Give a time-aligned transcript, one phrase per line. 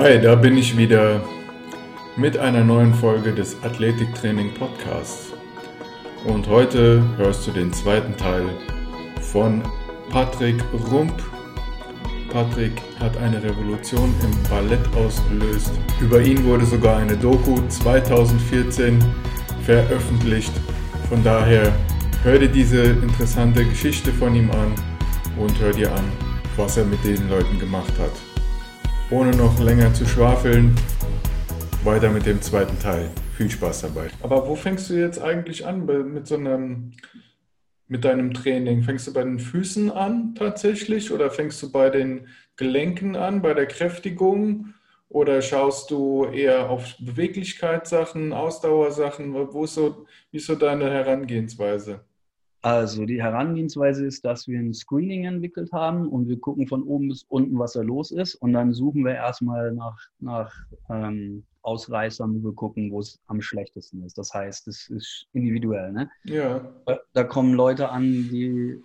[0.00, 1.20] Hi, da bin ich wieder
[2.16, 5.32] mit einer neuen Folge des Athletiktraining Podcasts.
[6.24, 8.44] Und heute hörst du den zweiten Teil
[9.20, 9.60] von
[10.08, 10.62] Patrick
[10.92, 11.20] Rump.
[12.30, 15.72] Patrick hat eine Revolution im Ballett ausgelöst.
[16.00, 19.04] Über ihn wurde sogar eine Doku 2014
[19.64, 20.52] veröffentlicht.
[21.08, 21.72] Von daher
[22.22, 24.72] hör dir diese interessante Geschichte von ihm an
[25.36, 26.04] und hör dir an,
[26.56, 28.27] was er mit den Leuten gemacht hat.
[29.10, 30.76] Ohne noch länger zu schwafeln,
[31.82, 33.08] weiter mit dem zweiten Teil.
[33.38, 34.08] Viel Spaß dabei.
[34.22, 36.92] Aber wo fängst du jetzt eigentlich an mit so einem,
[37.86, 38.82] mit deinem Training?
[38.82, 43.54] Fängst du bei den Füßen an tatsächlich oder fängst du bei den Gelenken an, bei
[43.54, 44.74] der Kräftigung?
[45.08, 49.32] Oder schaust du eher auf Beweglichkeitssachen, Ausdauersachen?
[49.32, 52.04] Wo ist so, wie ist so deine Herangehensweise?
[52.60, 57.08] Also die Herangehensweise ist, dass wir ein Screening entwickelt haben und wir gucken von oben
[57.08, 58.34] bis unten, was da los ist.
[58.34, 60.52] Und dann suchen wir erstmal nach, nach
[60.90, 64.18] ähm, Ausreißern, wo wir gucken, wo es am schlechtesten ist.
[64.18, 65.92] Das heißt, es ist individuell.
[65.92, 66.10] Ne?
[66.24, 66.68] Ja.
[67.12, 68.82] Da kommen Leute an, die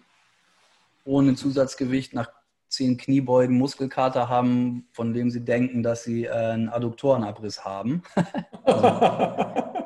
[1.05, 2.29] ohne Zusatzgewicht nach
[2.69, 8.01] zehn Kniebeugen Muskelkater haben, von dem sie denken, dass sie äh, einen Adduktorenabriss haben.
[8.63, 9.82] also,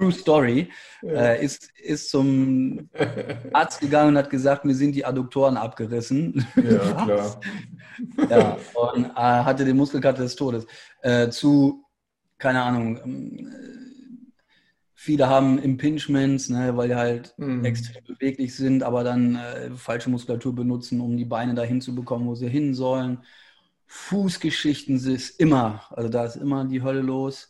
[0.00, 0.68] True Story,
[1.02, 1.10] ja.
[1.10, 2.88] äh, ist, ist zum
[3.52, 6.46] Arzt gegangen und hat gesagt, mir sind die Adduktoren abgerissen.
[6.56, 7.40] Ja, klar.
[8.30, 8.56] ja,
[8.94, 10.66] und äh, hatte den Muskelkater des Todes.
[11.02, 11.84] Äh, zu,
[12.38, 13.52] keine Ahnung, ähm,
[14.94, 17.62] viele haben Impingements, ne, weil die halt mhm.
[17.66, 22.26] extrem beweglich sind, aber dann äh, falsche Muskulatur benutzen, um die Beine dahin zu bekommen,
[22.26, 23.18] wo sie hin sollen.
[23.86, 27.49] Fußgeschichten ist immer, also da ist immer die Hölle los.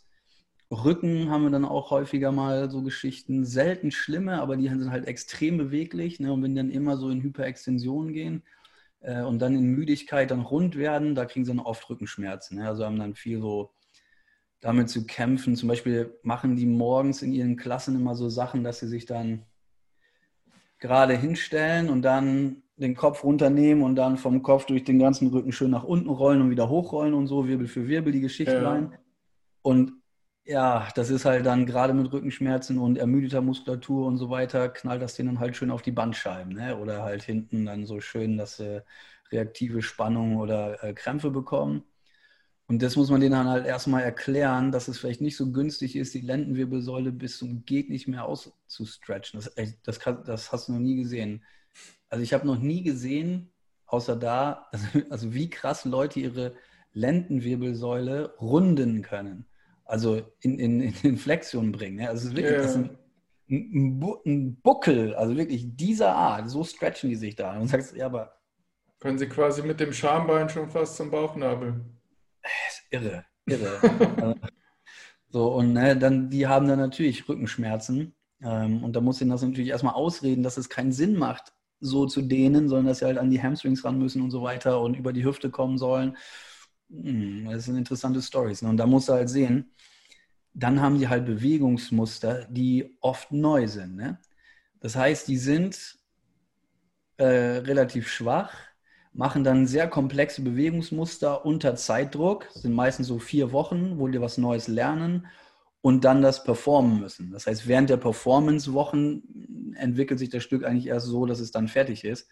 [0.71, 5.07] Rücken haben wir dann auch häufiger mal so Geschichten, selten schlimme, aber die sind halt
[5.07, 6.21] extrem beweglich.
[6.21, 6.33] Ne?
[6.33, 8.45] Und wenn die dann immer so in Hyperextension gehen
[9.01, 12.59] äh, und dann in Müdigkeit dann rund werden, da kriegen sie dann oft Rückenschmerzen.
[12.59, 12.69] Ne?
[12.69, 13.73] Also haben dann viel so
[14.61, 15.57] damit zu kämpfen.
[15.57, 19.45] Zum Beispiel machen die morgens in ihren Klassen immer so Sachen, dass sie sich dann
[20.79, 25.53] gerade hinstellen und dann den Kopf runternehmen und dann vom Kopf durch den ganzen Rücken
[25.53, 28.71] schön nach unten rollen und wieder hochrollen und so, Wirbel für Wirbel, die Geschichte ja.
[28.71, 28.97] rein.
[29.63, 30.00] Und
[30.45, 35.03] ja, das ist halt dann gerade mit Rückenschmerzen und ermüdeter Muskulatur und so weiter, knallt
[35.03, 36.53] das denen halt schön auf die Bandscheiben.
[36.53, 36.77] Ne?
[36.77, 38.83] Oder halt hinten dann so schön, dass sie
[39.31, 41.85] reaktive Spannung oder äh, Krämpfe bekommen.
[42.67, 45.97] Und das muss man denen dann halt erstmal erklären, dass es vielleicht nicht so günstig
[45.97, 49.41] ist, die Lendenwirbelsäule bis zum Geht nicht mehr auszustretchen.
[49.41, 51.45] Das, das, das hast du noch nie gesehen.
[52.09, 53.53] Also ich habe noch nie gesehen,
[53.87, 54.71] außer da,
[55.11, 56.55] also wie krass Leute ihre
[56.93, 59.47] Lendenwirbelsäule runden können
[59.91, 61.97] also in, in, in Flexion bringen.
[61.97, 62.09] Ne?
[62.09, 62.75] Also es ist wirklich yeah.
[62.75, 62.99] ein,
[63.51, 67.59] ein, ein, Buckel, also wirklich dieser Art, so stretchen die sich da.
[67.59, 68.37] Und sagst, ja, aber.
[69.01, 71.81] Können sie quasi mit dem Schambein schon fast zum Bauchnabel.
[72.69, 74.37] ist irre, irre.
[75.31, 78.15] so, und ne, dann, die haben dann natürlich Rückenschmerzen.
[78.43, 82.07] Ähm, und da muss ihnen das natürlich erstmal ausreden, dass es keinen Sinn macht, so
[82.07, 84.97] zu dehnen, sondern dass sie halt an die Hamstrings ran müssen und so weiter und
[84.97, 86.17] über die Hüfte kommen sollen.
[86.91, 88.63] Hm, das sind interessante Stories.
[88.63, 88.69] Ne?
[88.69, 89.71] Und da musst du halt sehen,
[90.53, 93.97] dann haben die halt Bewegungsmuster, die oft neu sind.
[93.97, 94.19] Ne?
[94.81, 95.97] Das heißt, die sind
[97.19, 98.53] äh, relativ schwach,
[99.13, 104.21] machen dann sehr komplexe Bewegungsmuster unter Zeitdruck, das sind meistens so vier Wochen, wo die
[104.21, 105.27] was Neues lernen
[105.83, 107.31] und dann das performen müssen.
[107.33, 111.69] Das heißt, während der Performance-Wochen entwickelt sich das Stück eigentlich erst so, dass es dann
[111.69, 112.29] fertig ist.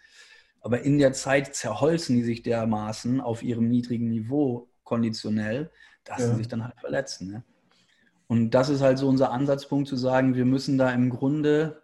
[0.61, 5.71] Aber in der Zeit zerholzen die sich dermaßen auf ihrem niedrigen Niveau konditionell,
[6.03, 6.29] dass ja.
[6.29, 7.31] sie sich dann halt verletzen.
[7.31, 7.43] Ne?
[8.27, 11.81] Und das ist halt so unser Ansatzpunkt zu sagen, wir müssen da im Grunde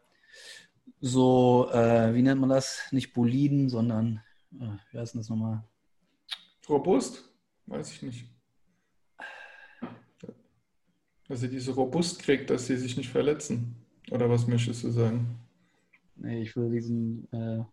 [0.99, 2.83] so, äh, wie nennt man das?
[2.91, 4.21] Nicht boliden, sondern,
[4.59, 5.63] äh, wie heißt das nochmal?
[6.67, 7.23] Robust?
[7.67, 8.29] Weiß ich nicht.
[11.27, 13.75] Dass sie diese robust kriegt, dass sie sich nicht verletzen.
[14.11, 15.39] Oder was möchtest du sagen?
[16.15, 17.63] Nee, ich will diesen, äh,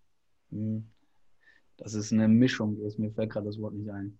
[1.76, 4.18] das ist eine Mischung, mir fällt gerade das Wort nicht ein.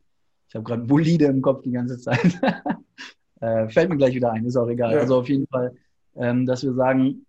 [0.49, 2.39] Ich habe gerade Bolide im Kopf die ganze Zeit.
[3.41, 4.93] äh, fällt mir gleich wieder ein, ist auch egal.
[4.93, 5.01] Ja.
[5.01, 5.75] Also auf jeden Fall,
[6.15, 7.25] ähm, dass wir sagen,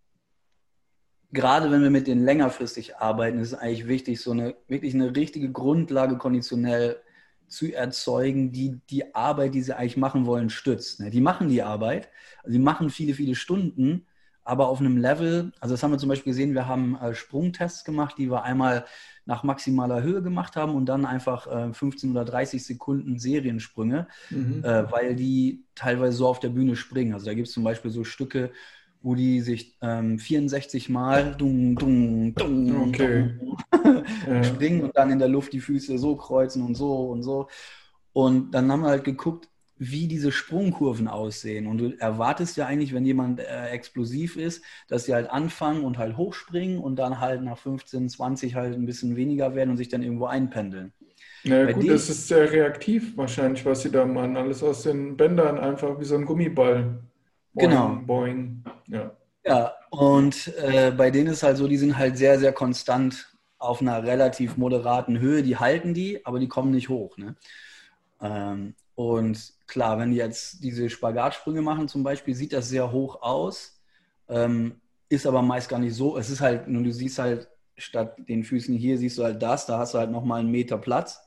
[1.31, 5.15] gerade wenn wir mit denen längerfristig arbeiten, ist es eigentlich wichtig, so eine wirklich eine
[5.15, 6.97] richtige Grundlage konditionell
[7.47, 10.99] zu erzeugen, die die Arbeit, die sie eigentlich machen wollen, stützt.
[10.99, 11.09] Ne?
[11.09, 12.09] Die machen die Arbeit,
[12.43, 14.05] also die machen viele, viele Stunden,
[14.43, 17.83] aber auf einem Level, also das haben wir zum Beispiel gesehen, wir haben äh, Sprungtests
[17.83, 18.85] gemacht, die wir einmal
[19.25, 24.63] nach maximaler Höhe gemacht haben und dann einfach äh, 15 oder 30 Sekunden Seriensprünge, mhm.
[24.63, 27.13] äh, weil die teilweise so auf der Bühne springen.
[27.13, 28.51] Also da gibt es zum Beispiel so Stücke,
[29.01, 33.31] wo die sich ähm, 64 Mal dung, dung, dung, okay.
[33.71, 37.47] dung springen und dann in der Luft die Füße so kreuzen und so und so.
[38.13, 39.49] Und dann haben wir halt geguckt,
[39.91, 41.67] wie diese Sprungkurven aussehen.
[41.67, 45.97] Und du erwartest ja eigentlich, wenn jemand äh, explosiv ist, dass sie halt anfangen und
[45.97, 49.89] halt hochspringen und dann halt nach 15, 20 halt ein bisschen weniger werden und sich
[49.89, 50.93] dann irgendwo einpendeln.
[51.43, 54.37] Na ja, gut, das ist sehr reaktiv wahrscheinlich, was sie da machen.
[54.37, 57.01] Alles aus den Bändern, einfach wie so ein Gummiball.
[57.53, 57.99] Boing, genau.
[58.05, 58.63] Boing.
[58.87, 59.11] Ja.
[59.45, 63.81] ja, und äh, bei denen ist halt so, die sind halt sehr, sehr konstant auf
[63.81, 65.43] einer relativ moderaten Höhe.
[65.43, 67.17] Die halten die, aber die kommen nicht hoch.
[67.17, 67.35] Ne?
[68.21, 73.21] Ähm, und klar, wenn die jetzt diese Spagatsprünge machen zum Beispiel, sieht das sehr hoch
[73.21, 73.81] aus,
[74.29, 74.79] ähm,
[75.09, 76.17] ist aber meist gar nicht so.
[76.17, 79.65] Es ist halt, nur du siehst halt statt den Füßen hier, siehst du halt das,
[79.65, 81.21] da hast du halt nochmal einen Meter Platz.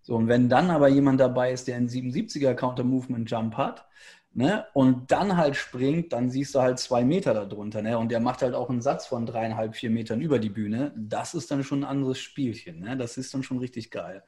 [0.00, 3.86] So, und wenn dann aber jemand dabei ist, der einen 77er Counter Movement Jump hat,
[4.32, 8.20] ne, und dann halt springt, dann siehst du halt zwei Meter darunter, ne, und der
[8.20, 10.92] macht halt auch einen Satz von dreieinhalb, vier Metern über die Bühne.
[10.96, 14.24] Das ist dann schon ein anderes Spielchen, ne, das ist dann schon richtig geil.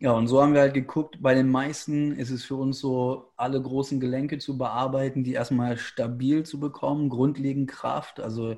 [0.00, 3.32] Ja, und so haben wir halt geguckt, bei den meisten ist es für uns so,
[3.36, 8.52] alle großen Gelenke zu bearbeiten, die erstmal stabil zu bekommen, grundlegend Kraft, also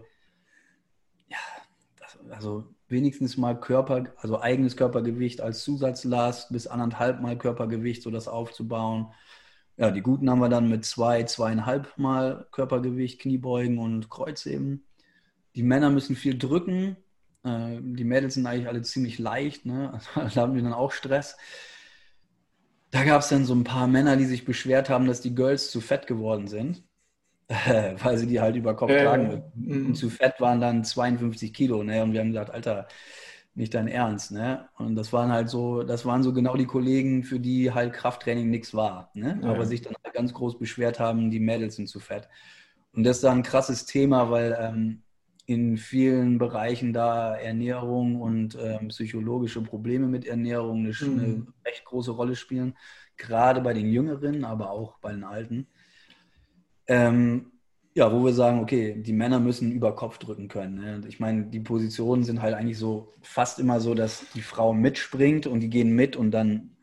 [1.29, 1.39] ja,
[1.99, 8.11] das, also wenigstens mal Körper, also eigenes Körpergewicht als Zusatzlast bis anderthalb Mal Körpergewicht, so
[8.11, 9.13] das aufzubauen.
[9.77, 14.85] Ja, die guten haben wir dann mit zwei, zweieinhalb Mal Körpergewicht, Kniebeugen und Kreuzheben.
[15.55, 16.97] Die Männer müssen viel drücken.
[17.45, 20.01] Äh, die Mädels sind eigentlich alle ziemlich leicht, ne?
[20.15, 21.37] da haben wir dann auch Stress.
[22.91, 25.71] Da gab es dann so ein paar Männer, die sich beschwert haben, dass die Girls
[25.71, 26.83] zu fett geworden sind.
[28.03, 29.31] weil sie die halt über Kopf äh, tragen.
[29.31, 29.95] Und mhm.
[29.95, 32.03] zu fett waren dann 52 Kilo, ne?
[32.03, 32.87] Und wir haben gesagt, Alter,
[33.55, 34.69] nicht dein Ernst, ne?
[34.79, 38.49] Und das waren halt so, das waren so genau die Kollegen, für die halt Krafttraining
[38.49, 39.41] nichts war, ne?
[39.43, 39.51] Ja.
[39.51, 42.29] Aber sich dann halt ganz groß beschwert haben, die Mädels sind zu fett.
[42.93, 45.03] Und das ist dann ein krasses Thema, weil ähm,
[45.51, 51.19] in vielen Bereichen da Ernährung und ähm, psychologische Probleme mit Ernährung eine, mhm.
[51.19, 52.77] eine, recht große Rolle spielen.
[53.17, 55.67] Gerade bei den Jüngeren, aber auch bei den Alten.
[56.87, 57.51] Ähm,
[57.95, 60.77] ja, wo wir sagen, okay, die Männer müssen über Kopf drücken können.
[60.77, 61.01] Ne?
[61.09, 65.49] Ich meine, die Positionen sind halt eigentlich so fast immer so, dass die Frau mitspringt
[65.49, 66.77] und die gehen mit und dann,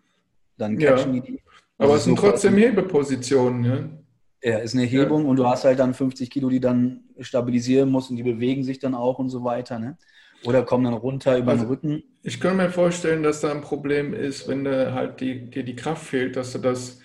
[0.58, 1.22] dann catchen ja.
[1.22, 1.42] die.
[1.78, 4.04] Aber es sind trotzdem Hebepositionen, ne?
[4.44, 5.30] Ja, ist eine Hebung ja.
[5.30, 8.80] und du hast halt dann 50 Kilo, die dann stabilisieren musst und die bewegen sich
[8.80, 9.98] dann auch und so weiter, ne?
[10.44, 12.04] Oder kommen dann runter über also, den Rücken.
[12.22, 15.75] Ich kann mir vorstellen, dass da ein Problem ist, wenn dir halt die, dir die
[15.75, 17.00] Kraft fehlt, dass du das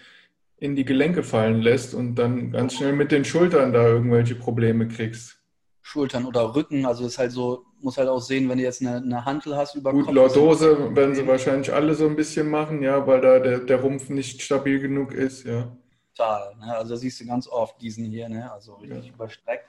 [0.58, 4.86] in die Gelenke fallen lässt und dann ganz schnell mit den Schultern da irgendwelche Probleme
[4.86, 5.38] kriegst.
[5.80, 8.96] Schultern oder Rücken, also ist halt so, muss halt auch sehen, wenn du jetzt eine,
[8.96, 10.14] eine Hantel hast über Gut, Kopf.
[10.14, 14.08] Lordose werden sie wahrscheinlich alle so ein bisschen machen, ja, weil da der, der Rumpf
[14.08, 15.76] nicht stabil genug ist, ja.
[16.14, 16.76] Total, ne?
[16.76, 18.52] also da siehst du ganz oft diesen hier, ne?
[18.52, 19.12] also richtig ja.
[19.14, 19.66] überstreckt.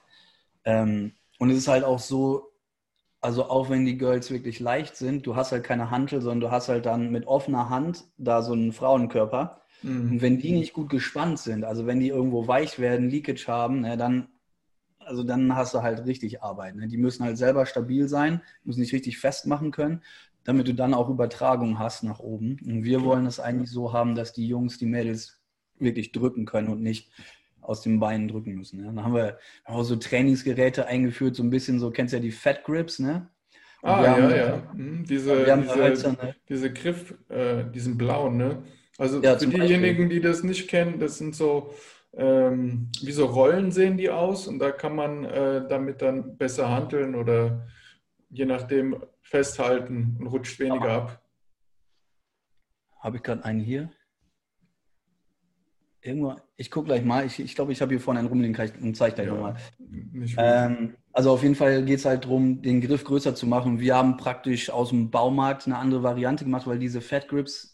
[0.65, 2.51] Ähm, und es ist halt auch so,
[3.21, 6.51] also auch wenn die Girls wirklich leicht sind, du hast halt keine Hantel, sondern du
[6.51, 10.11] hast halt dann mit offener Hand da so einen Frauenkörper Mhm.
[10.11, 13.81] Und wenn die nicht gut gespannt sind, also wenn die irgendwo weich werden, Leakage haben,
[13.81, 14.29] ne, dann,
[14.99, 16.75] also dann hast du halt richtig Arbeit.
[16.75, 16.87] Ne?
[16.87, 20.01] Die müssen halt selber stabil sein, müssen sich richtig festmachen können,
[20.45, 22.57] damit du dann auch Übertragung hast nach oben.
[22.65, 25.41] Und wir wollen es eigentlich so haben, dass die Jungs die Mädels
[25.79, 27.11] wirklich drücken können und nicht
[27.61, 28.81] aus den Beinen drücken müssen.
[28.81, 28.85] Ne?
[28.87, 32.31] Dann haben wir auch so Trainingsgeräte eingeführt, so ein bisschen so, kennst du ja die
[32.31, 33.29] Fat Grips, ne?
[33.83, 34.73] ah, ja, haben, ja.
[34.73, 36.17] Mhm, diese, diese,
[36.49, 38.63] diese Griff, äh, diesen blauen, ne?
[38.97, 40.09] Also ja, für diejenigen, Beispiel.
[40.09, 41.73] die das nicht kennen, das sind so,
[42.15, 46.69] ähm, wie so Rollen sehen die aus und da kann man äh, damit dann besser
[46.69, 47.67] handeln oder
[48.29, 50.97] je nachdem festhalten und rutscht weniger ja.
[50.97, 51.21] ab.
[52.99, 53.91] Habe ich gerade einen hier?
[56.03, 57.25] Irgendwo, ich gucke gleich mal.
[57.25, 59.55] Ich glaube, ich, glaub, ich habe hier vorne einen rumliegen und zeige gleich ja, nochmal.
[60.37, 63.79] Ähm, also auf jeden Fall geht es halt darum, den Griff größer zu machen.
[63.79, 67.73] Wir haben praktisch aus dem Baumarkt eine andere Variante gemacht, weil diese Fat Grips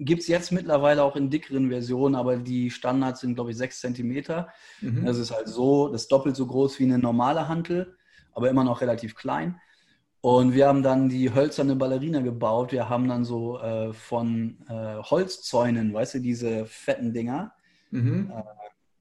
[0.00, 3.80] Gibt es jetzt mittlerweile auch in dickeren Versionen, aber die Standards sind, glaube ich, 6
[3.80, 4.44] cm.
[4.80, 5.04] Mhm.
[5.04, 7.96] Das ist halt so, das ist doppelt so groß wie eine normale Hantel,
[8.32, 9.60] aber immer noch relativ klein.
[10.20, 12.70] Und wir haben dann die hölzerne Ballerina gebaut.
[12.70, 17.52] Wir haben dann so äh, von äh, Holzzäunen, weißt du, diese fetten Dinger,
[17.90, 18.30] mhm.
[18.30, 18.42] äh,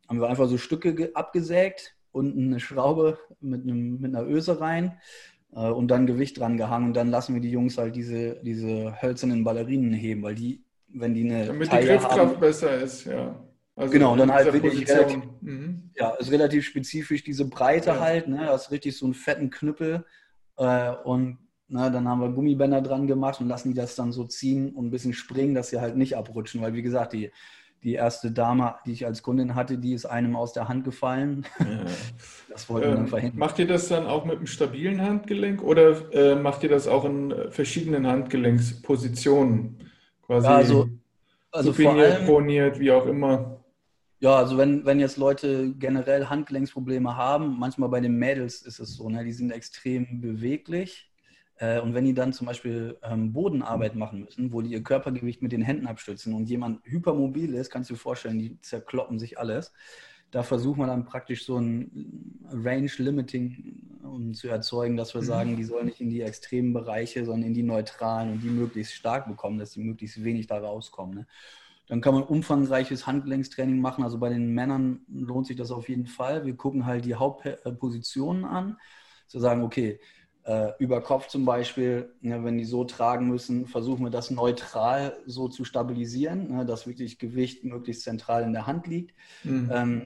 [0.08, 5.00] haben wir einfach so Stücke abgesägt, unten eine Schraube mit, einem, mit einer Öse rein
[5.54, 6.88] äh, und dann Gewicht dran gehangen.
[6.88, 11.14] Und dann lassen wir die Jungs halt diese, diese hölzernen Ballerinen heben, weil die wenn
[11.14, 12.40] die eine Damit Taille die Griffkraft haben.
[12.40, 13.44] besser ist, ja.
[13.76, 15.92] Also genau, und dann halt wirklich relativ, mhm.
[15.96, 18.00] ja, ist relativ spezifisch diese Breite ja.
[18.00, 18.46] halt, ne?
[18.48, 20.04] Das ist richtig so einen fetten Knüppel
[20.58, 24.24] äh, und ne, dann haben wir Gummibänder dran gemacht und lassen die das dann so
[24.24, 27.32] ziehen und ein bisschen springen, dass sie halt nicht abrutschen, weil wie gesagt, die,
[27.84, 31.46] die erste Dame, die ich als Kundin hatte, die ist einem aus der Hand gefallen.
[31.60, 31.66] Ja.
[32.50, 33.38] Das wollten wir ähm, verhindern.
[33.38, 37.06] Macht ihr das dann auch mit einem stabilen Handgelenk oder äh, macht ihr das auch
[37.06, 39.92] in verschiedenen Handgelenkspositionen?
[40.26, 40.48] Quasi.
[40.48, 40.90] Ja, also
[41.52, 43.64] also supiniert, proniert, wie auch immer.
[44.20, 48.96] Ja, also wenn, wenn jetzt Leute generell Handgelenksprobleme haben, manchmal bei den Mädels ist es
[48.96, 51.07] so, ne, die sind extrem beweglich.
[51.60, 55.42] Äh, und wenn die dann zum Beispiel ähm, Bodenarbeit machen müssen, wo die ihr Körpergewicht
[55.42, 59.40] mit den Händen abstützen und jemand hypermobil ist, kannst du dir vorstellen, die zerkloppen sich
[59.40, 59.74] alles.
[60.32, 65.26] Da versuchen wir dann praktisch so ein Range Limiting um zu erzeugen, dass wir mhm.
[65.26, 68.94] sagen, die sollen nicht in die extremen Bereiche, sondern in die neutralen und die möglichst
[68.94, 71.16] stark bekommen, dass sie möglichst wenig da rauskommen.
[71.16, 71.28] Ne?
[71.88, 74.04] Dann kann man umfangreiches Handgelenkstraining machen.
[74.04, 76.46] Also bei den Männern lohnt sich das auf jeden Fall.
[76.46, 78.78] Wir gucken halt die Hauptpositionen an.
[79.28, 80.00] Zu sagen, okay,
[80.48, 85.18] äh, über Kopf zum Beispiel, ne, wenn die so tragen müssen, versuchen wir das neutral
[85.26, 89.14] so zu stabilisieren, ne, dass wirklich Gewicht möglichst zentral in der Hand liegt.
[89.44, 89.70] Mhm.
[89.74, 90.04] Ähm,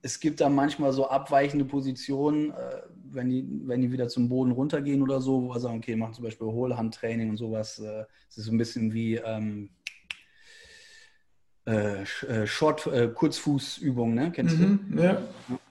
[0.00, 4.52] es gibt da manchmal so abweichende Positionen, äh, wenn, die, wenn die wieder zum Boden
[4.52, 7.78] runtergehen oder so, wo wir sagen, okay, machen zum Beispiel Hohlhandtraining und sowas.
[7.78, 9.68] Äh, es ist so ein bisschen wie ähm,
[11.66, 14.32] äh, äh, Short, äh, Kurzfußübung, ne?
[14.32, 15.02] Kennst mhm, du?
[15.02, 15.22] Ja.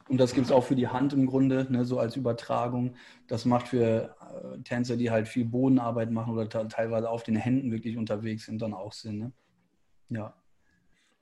[0.07, 2.95] Und das gibt es auch für die Hand im Grunde, ne, so als Übertragung.
[3.27, 7.71] Das macht für äh, Tänzer, die halt viel Bodenarbeit machen oder teilweise auf den Händen
[7.71, 9.17] wirklich unterwegs sind, dann auch Sinn.
[9.17, 9.31] Ne?
[10.09, 10.35] Ja.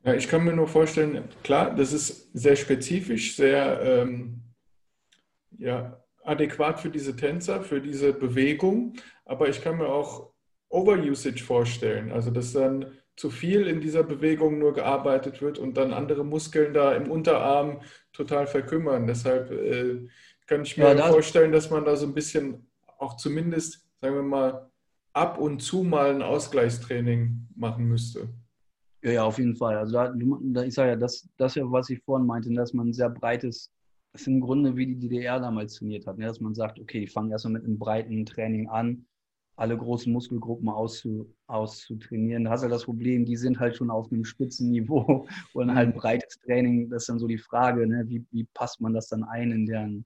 [0.04, 4.42] Ja, ich kann mir nur vorstellen, klar, das ist sehr spezifisch, sehr ähm,
[5.58, 10.34] ja, adäquat für diese Tänzer, für diese Bewegung, aber ich kann mir auch
[10.68, 15.94] Overusage vorstellen, also dass dann zu viel in dieser Bewegung nur gearbeitet wird und dann
[15.94, 19.06] andere Muskeln da im Unterarm total verkümmern.
[19.06, 20.08] Deshalb äh,
[20.48, 22.68] kann ich mir ja, das vorstellen, dass man da so ein bisschen
[22.98, 24.72] auch zumindest, sagen wir mal,
[25.14, 28.30] ab und zu mal ein Ausgleichstraining machen müsste.
[29.04, 29.78] Ja, ja, auf jeden Fall.
[29.78, 32.94] Also da, ich sage ja, das, das ja, was ich vorhin meinte, dass man ein
[32.94, 33.72] sehr breites,
[34.12, 36.26] das ist im Grunde wie die DDR damals trainiert hat, ne?
[36.26, 39.06] dass man sagt, okay, ich fange erstmal mit einem breiten Training an
[39.56, 42.46] alle großen Muskelgruppen auszu, auszutrainieren.
[42.46, 45.90] Da hast du halt das Problem, die sind halt schon auf einem Spitzenniveau und halt
[45.90, 46.00] ein mhm.
[46.00, 46.90] breites Training.
[46.90, 48.04] Das ist dann so die Frage, ne?
[48.08, 50.06] wie, wie passt man das dann ein in deren,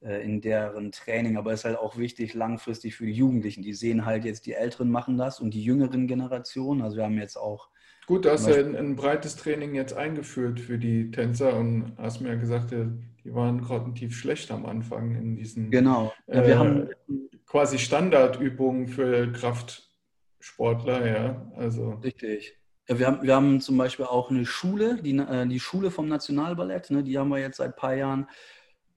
[0.00, 1.36] äh, in deren Training?
[1.36, 3.62] Aber es ist halt auch wichtig langfristig für die Jugendlichen.
[3.62, 6.82] Die sehen halt jetzt, die Älteren machen das und die jüngeren Generationen.
[6.82, 7.68] Also wir haben jetzt auch
[8.06, 12.20] Gut, du hast ja ein, ein, breites Training jetzt eingeführt für die Tänzer und hast
[12.20, 16.12] mir ja gesagt, die waren grottentief schlecht am Anfang in diesen genau.
[16.28, 16.88] Ja, wir äh, haben
[17.46, 21.52] quasi Standardübungen für Kraftsportler, ja.
[21.56, 21.90] Also.
[22.02, 22.58] Richtig.
[22.88, 26.08] Ja, wir, haben, wir haben zum Beispiel auch eine Schule, die, äh, die Schule vom
[26.08, 28.28] Nationalballett, ne, die haben wir jetzt seit ein paar Jahren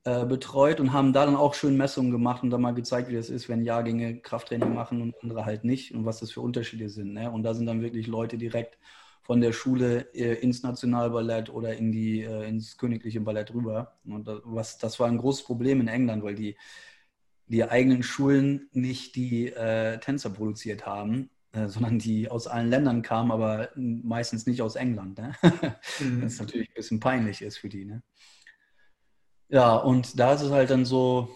[0.03, 3.15] äh, betreut und haben da dann auch schön Messungen gemacht und da mal gezeigt, wie
[3.15, 6.89] das ist, wenn Jahrgänge Krafttraining machen und andere halt nicht und was das für Unterschiede
[6.89, 7.13] sind.
[7.13, 7.31] Ne?
[7.31, 8.77] Und da sind dann wirklich Leute direkt
[9.23, 13.99] von der Schule äh, ins Nationalballett oder in die, ins königliche Ballett rüber.
[14.05, 16.55] Und das, was, das war ein großes Problem in England, weil die
[17.49, 23.01] die eigenen Schulen nicht die äh, Tänzer produziert haben, äh, sondern die aus allen Ländern
[23.01, 25.17] kamen, aber meistens nicht aus England.
[25.17, 25.33] Ne?
[25.99, 26.21] mhm.
[26.21, 27.85] Das natürlich ein bisschen peinlich ist für die.
[27.85, 28.03] Ne?
[29.49, 31.29] Ja, und da ist es halt dann so,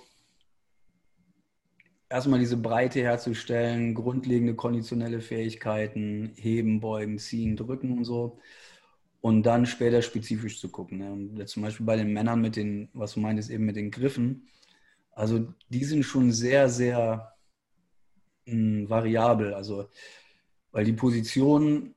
[2.14, 8.38] erstmal diese Breite herzustellen, grundlegende konditionelle Fähigkeiten, heben, beugen, ziehen, drücken und so.
[9.20, 11.34] Und dann später spezifisch zu gucken.
[11.34, 11.46] Ne?
[11.46, 14.48] zum Beispiel bei den Männern mit den, was du meintest, eben mit den Griffen
[15.16, 17.34] also die sind schon sehr, sehr
[18.46, 19.54] mh, hm, variabel.
[19.54, 19.90] Also,
[20.72, 21.96] weil die Positionen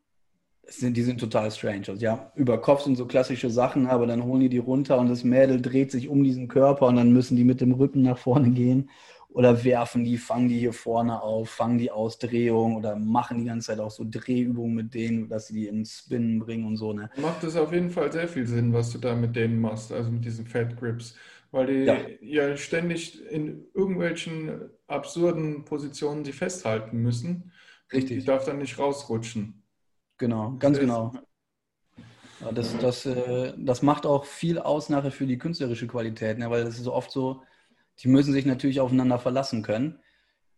[0.68, 1.88] sind, die sind total strange.
[1.88, 5.08] Also ja, über Kopf sind so klassische Sachen, aber dann holen die die runter und
[5.08, 8.18] das Mädel dreht sich um diesen Körper und dann müssen die mit dem Rücken nach
[8.18, 8.90] vorne gehen
[9.36, 13.66] oder werfen die, fangen die hier vorne auf, fangen die Ausdrehung oder machen die ganze
[13.66, 16.94] Zeit auch so Drehübungen mit denen, dass sie die ins Spinnen bringen und so.
[16.94, 17.10] Ne?
[17.20, 20.10] Macht es auf jeden Fall sehr viel Sinn, was du da mit denen machst, also
[20.10, 21.14] mit diesen Fat Grips
[21.56, 21.96] weil die ja.
[22.20, 27.52] ja ständig in irgendwelchen absurden Positionen sie festhalten müssen.
[27.92, 28.20] Richtig.
[28.20, 29.62] Die darf dann nicht rausrutschen.
[30.18, 31.12] Genau, ganz genau.
[32.54, 36.50] Das, das, äh, das macht auch viel aus nachher für die künstlerische Qualität, ne?
[36.50, 37.42] weil das ist so oft so,
[38.00, 39.98] die müssen sich natürlich aufeinander verlassen können.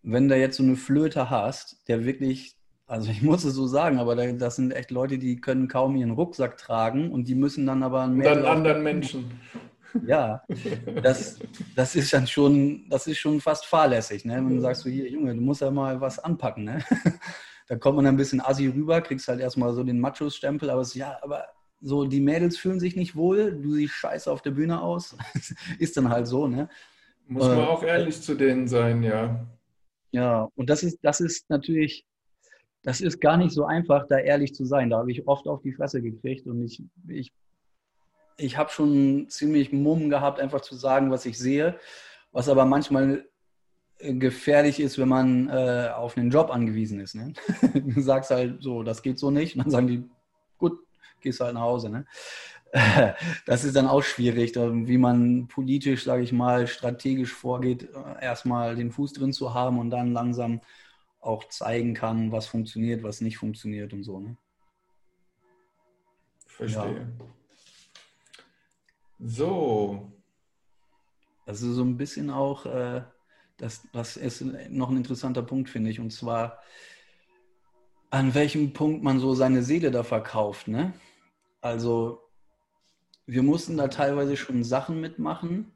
[0.02, 4.00] Wenn du jetzt so eine Flöte hast, der wirklich, also ich muss es so sagen,
[4.00, 7.85] aber das sind echt Leute, die können kaum ihren Rucksack tragen und die müssen dann
[7.85, 8.33] aber mehr.
[8.33, 9.40] Und dann anderen Menschen.
[10.07, 10.42] Ja,
[11.02, 11.38] das,
[11.75, 14.37] das ist dann schon, das ist schon fast fahrlässig, ne?
[14.37, 16.85] Wenn du sagst so, hier, Junge, du musst ja mal was anpacken, ne?
[17.68, 20.95] Da kommt man ein bisschen assi rüber, kriegst halt erstmal so den Machos-Stempel, aber es,
[20.95, 21.49] ja, aber
[21.83, 25.16] so, die Mädels fühlen sich nicht wohl, du siehst scheiße auf der Bühne aus.
[25.78, 26.71] ist dann halt so, ne?
[27.26, 29.47] Muss man äh, auch ehrlich zu denen sein, ja.
[30.12, 32.07] Ja, und das ist, das ist natürlich,
[32.83, 34.88] das ist gar nicht so einfach, da ehrlich zu sein.
[34.88, 37.33] Da habe ich oft auf die Fresse gekriegt und ich, ich
[38.38, 41.78] ich habe schon ziemlich Mumm gehabt, einfach zu sagen, was ich sehe,
[42.33, 43.28] was aber manchmal
[43.99, 47.16] gefährlich ist, wenn man äh, auf einen Job angewiesen ist.
[47.16, 47.33] Ne?
[47.75, 49.57] du sagst halt so, das geht so nicht.
[49.57, 50.09] Und dann sagen die,
[50.57, 50.78] gut,
[51.21, 51.90] gehst halt nach Hause.
[51.90, 52.07] Ne?
[53.47, 58.76] Das ist dann auch schwierig, wie man politisch, sage ich mal, strategisch vorgeht, äh, erstmal
[58.76, 60.61] den Fuß drin zu haben und dann langsam
[61.21, 64.21] auch zeigen kann, was funktioniert, was nicht funktioniert und so.
[64.21, 64.37] Ne?
[66.47, 67.09] Verstehe.
[67.18, 67.26] Ja.
[69.18, 70.12] So.
[71.46, 73.02] Ist so ein bisschen auch, äh,
[73.56, 76.58] das, das ist noch ein interessanter Punkt, finde ich, und zwar,
[78.10, 80.68] an welchem Punkt man so seine Seele da verkauft.
[80.68, 80.92] Ne?
[81.60, 82.22] Also,
[83.26, 85.72] wir mussten da teilweise schon Sachen mitmachen.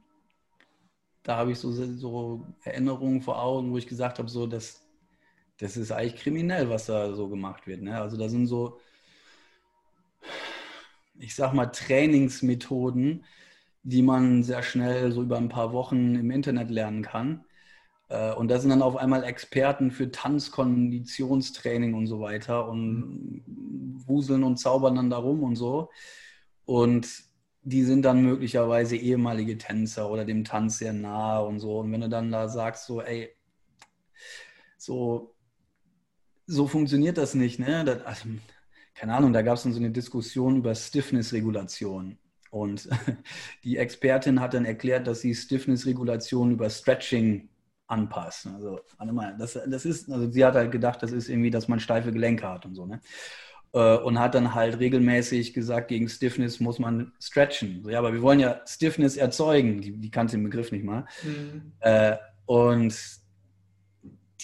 [1.22, 4.86] Da habe ich so, so Erinnerungen vor Augen, wo ich gesagt habe, so, das,
[5.58, 7.82] das ist eigentlich kriminell, was da so gemacht wird.
[7.82, 8.00] Ne?
[8.00, 8.78] Also da sind so,
[11.22, 13.24] ich sag mal, Trainingsmethoden,
[13.84, 17.44] die man sehr schnell so über ein paar Wochen im Internet lernen kann.
[18.08, 23.44] Äh, und da sind dann auf einmal Experten für Tanzkonditionstraining und so weiter und
[24.06, 25.90] wuseln und zaubern dann darum und so.
[26.64, 27.08] Und
[27.62, 31.80] die sind dann möglicherweise ehemalige Tänzer oder dem Tanz sehr nah und so.
[31.80, 33.30] Und wenn du dann da sagst, so, ey,
[34.76, 35.36] so,
[36.46, 37.84] so funktioniert das nicht, ne?
[37.84, 38.28] Das, also,
[38.94, 42.18] keine Ahnung, da gab es dann so eine Diskussion über Stiffness-Regulation.
[42.50, 42.88] Und
[43.64, 47.48] die Expertin hat dann erklärt, dass sie Stiffness-Regulation über Stretching
[47.86, 48.46] anpasst.
[48.46, 51.68] Also, warte mal, das, das ist, also sie hat halt gedacht, das ist irgendwie, dass
[51.68, 53.00] man steife Gelenke hat und so, ne?
[53.72, 57.82] Äh, und hat dann halt regelmäßig gesagt, gegen Stiffness muss man stretchen.
[57.82, 59.80] So, ja, aber wir wollen ja Stiffness erzeugen.
[59.80, 61.06] Die, die kannte den Begriff nicht mal.
[61.22, 61.72] Mhm.
[61.80, 62.94] Äh, und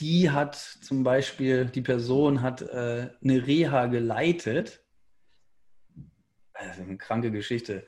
[0.00, 4.82] die hat zum Beispiel, die Person hat äh, eine Reha geleitet.
[6.52, 7.86] Also eine kranke Geschichte.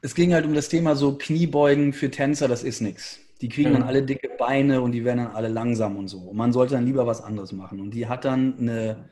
[0.00, 3.20] Es ging halt um das Thema so Kniebeugen für Tänzer, das ist nichts.
[3.40, 3.74] Die kriegen mhm.
[3.74, 6.18] dann alle dicke Beine und die werden dann alle langsam und so.
[6.18, 7.80] Und man sollte dann lieber was anderes machen.
[7.80, 9.10] Und die hat dann eine,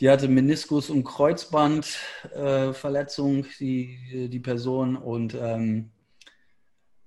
[0.00, 5.90] die hatte Meniskus- und Kreuzbandverletzung, äh, die, die Person, und ähm,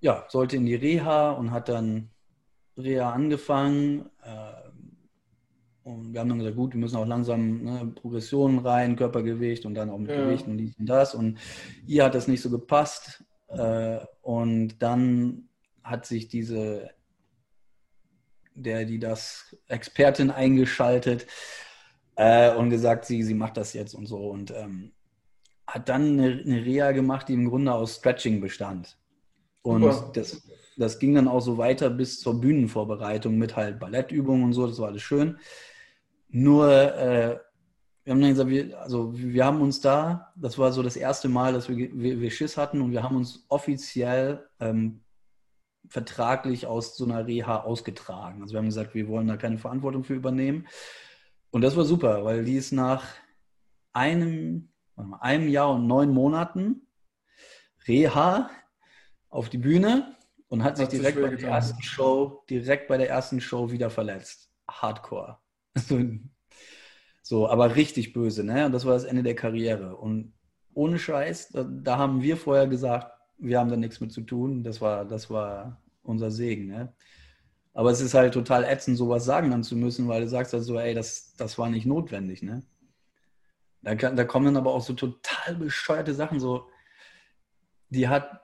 [0.02, 2.11] ja, sollte in die Reha und hat dann
[2.84, 4.10] Reha angefangen.
[4.24, 4.72] Äh,
[5.84, 9.74] und wir haben dann gesagt, gut, wir müssen auch langsam ne, Progressionen rein, Körpergewicht und
[9.74, 10.24] dann auch mit ja.
[10.24, 11.16] Gewicht und dies und das.
[11.16, 11.40] Und
[11.88, 13.24] ihr hat das nicht so gepasst.
[13.48, 15.50] Äh, und dann
[15.84, 16.92] hat sich diese,
[18.54, 21.26] der, die das Expertin eingeschaltet
[22.16, 24.18] äh, und gesagt, sie, sie macht das jetzt und so.
[24.30, 24.92] Und ähm,
[25.66, 28.98] hat dann eine, eine Reha gemacht, die im Grunde aus Stretching bestand.
[29.64, 30.48] Und das,
[30.82, 34.80] das ging dann auch so weiter bis zur Bühnenvorbereitung mit halt Ballettübungen und so, das
[34.80, 35.38] war alles schön.
[36.30, 37.40] Nur, äh,
[38.04, 41.30] wir haben dann gesagt, wir, also wir haben uns da, das war so das erste
[41.30, 45.02] Mal, dass wir, wir, wir Schiss hatten und wir haben uns offiziell ähm,
[45.88, 48.42] vertraglich aus so einer Reha ausgetragen.
[48.42, 50.68] Also wir haben gesagt, wir wollen da keine Verantwortung für übernehmen.
[51.52, 53.04] Und das war super, weil die ist nach
[53.94, 54.70] einem,
[55.20, 56.88] einem Jahr und neun Monaten
[57.88, 58.50] Reha
[59.30, 60.16] auf die Bühne
[60.52, 63.90] und hat, hat sich direkt bei der ersten Show, direkt bei der ersten Show wieder
[63.90, 64.52] verletzt.
[64.70, 65.38] Hardcore.
[67.22, 68.66] so, aber richtig böse, ne?
[68.66, 69.96] Und das war das Ende der Karriere.
[69.96, 70.34] Und
[70.74, 74.62] ohne Scheiß, da, da haben wir vorher gesagt, wir haben da nichts mit zu tun.
[74.62, 76.94] Das war, das war unser Segen, ne?
[77.74, 80.64] Aber es ist halt total ätzend, sowas sagen dann zu müssen, weil du sagst halt
[80.64, 82.62] so, ey, das, das war nicht notwendig, ne?
[83.84, 86.68] Da, da kommen dann aber auch so total bescheuerte Sachen, so,
[87.88, 88.41] die hat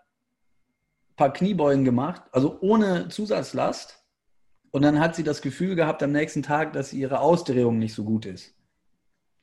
[1.18, 4.02] paar Kniebeugen gemacht, also ohne Zusatzlast.
[4.72, 8.04] Und dann hat sie das Gefühl gehabt am nächsten Tag, dass ihre Ausdrehung nicht so
[8.04, 8.54] gut ist.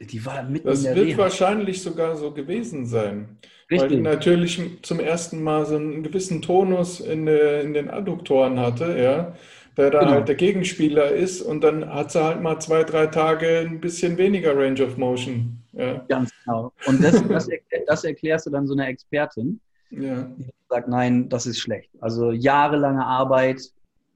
[0.01, 1.19] Die war mitten das in der wird Reha.
[1.19, 3.39] wahrscheinlich sogar so gewesen sein.
[3.71, 3.81] Richtig.
[3.81, 8.99] Weil die natürlich zum ersten Mal so einen gewissen Tonus in, in den Adduktoren hatte,
[8.99, 9.35] ja,
[9.77, 10.13] der da genau.
[10.13, 14.19] halt der Gegenspieler ist und dann hat sie halt mal zwei, drei Tage ein bisschen
[14.19, 15.59] weniger Range of Motion.
[15.73, 16.05] Ja.
[16.09, 16.73] Ganz genau.
[16.87, 17.49] Und das, das,
[17.87, 19.61] das erklärst du dann so einer Expertin,
[20.01, 20.23] ja.
[20.37, 21.91] die sagt, nein, das ist schlecht.
[22.01, 23.61] Also jahrelange Arbeit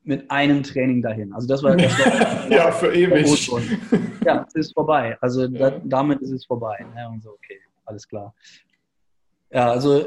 [0.05, 1.33] mit einem Training dahin.
[1.33, 3.51] Also das war, das war ja für ewig.
[4.25, 5.17] Ja, es ist vorbei.
[5.21, 5.71] Also ja.
[5.71, 6.85] da, damit ist es vorbei.
[6.97, 8.35] Ja, und so, okay, alles klar.
[9.51, 10.07] Ja, also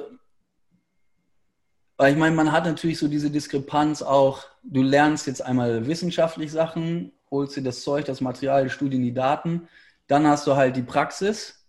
[2.08, 7.12] ich meine, man hat natürlich so diese Diskrepanz auch, du lernst jetzt einmal wissenschaftlich Sachen,
[7.30, 9.68] holst dir das Zeug, das Material, die Studien, die Daten,
[10.08, 11.61] dann hast du halt die Praxis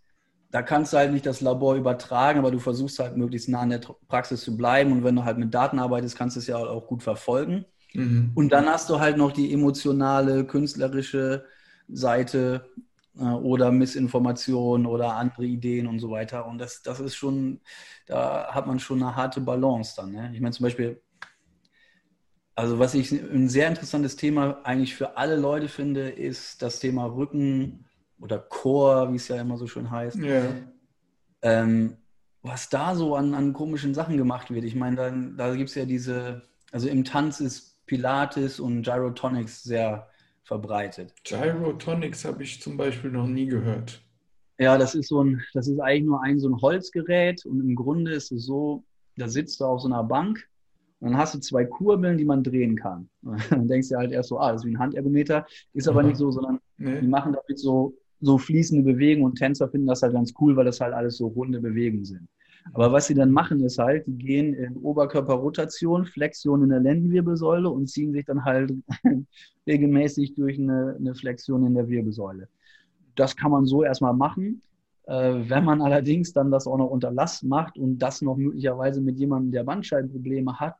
[0.52, 3.70] da kannst du halt nicht das Labor übertragen, aber du versuchst halt möglichst nah an
[3.70, 4.92] der Praxis zu bleiben.
[4.92, 7.66] Und wenn du halt mit Daten arbeitest, kannst du es ja auch gut verfolgen.
[7.94, 8.32] Mhm.
[8.34, 11.46] Und dann hast du halt noch die emotionale, künstlerische
[11.88, 12.70] Seite
[13.18, 16.46] äh, oder Missinformation oder andere Ideen und so weiter.
[16.46, 17.60] Und das, das ist schon,
[18.06, 20.12] da hat man schon eine harte Balance dann.
[20.12, 20.30] Ne?
[20.34, 21.02] Ich meine zum Beispiel,
[22.54, 27.06] Also was ich ein sehr interessantes Thema eigentlich für alle Leute finde, ist das Thema
[27.06, 27.86] Rücken
[28.22, 30.16] oder Core, wie es ja immer so schön heißt.
[30.18, 30.42] Ja.
[31.42, 31.96] Ähm,
[32.42, 34.64] was da so an, an komischen Sachen gemacht wird.
[34.64, 39.64] Ich meine, da, da gibt es ja diese, also im Tanz ist Pilates und Gyrotonics
[39.64, 40.08] sehr
[40.44, 41.12] verbreitet.
[41.24, 44.02] Gyrotonics habe ich zum Beispiel noch nie gehört.
[44.58, 47.74] Ja, das ist so ein, das ist eigentlich nur ein so ein Holzgerät und im
[47.74, 48.84] Grunde ist es so,
[49.16, 50.48] da sitzt du auf so einer Bank
[51.00, 53.08] und dann hast du zwei Kurbeln, die man drehen kann.
[53.50, 56.08] dann denkst du halt erst so, ah, das ist wie ein Handergometer, ist aber Aha.
[56.08, 57.00] nicht so, sondern nee.
[57.00, 60.64] die machen damit so, so fließende Bewegungen und Tänzer finden das halt ganz cool, weil
[60.64, 62.28] das halt alles so runde Bewegungen sind.
[62.72, 67.68] Aber was sie dann machen, ist halt, die gehen in Oberkörperrotation, Flexion in der Lendenwirbelsäule
[67.68, 68.72] und ziehen sich dann halt
[69.66, 72.48] regelmäßig durch eine, eine Flexion in der Wirbelsäule.
[73.16, 74.62] Das kann man so erstmal machen.
[75.06, 79.00] Äh, wenn man allerdings dann das auch noch unter Last macht und das noch möglicherweise
[79.00, 80.76] mit jemandem, der Bandscheibenprobleme hat,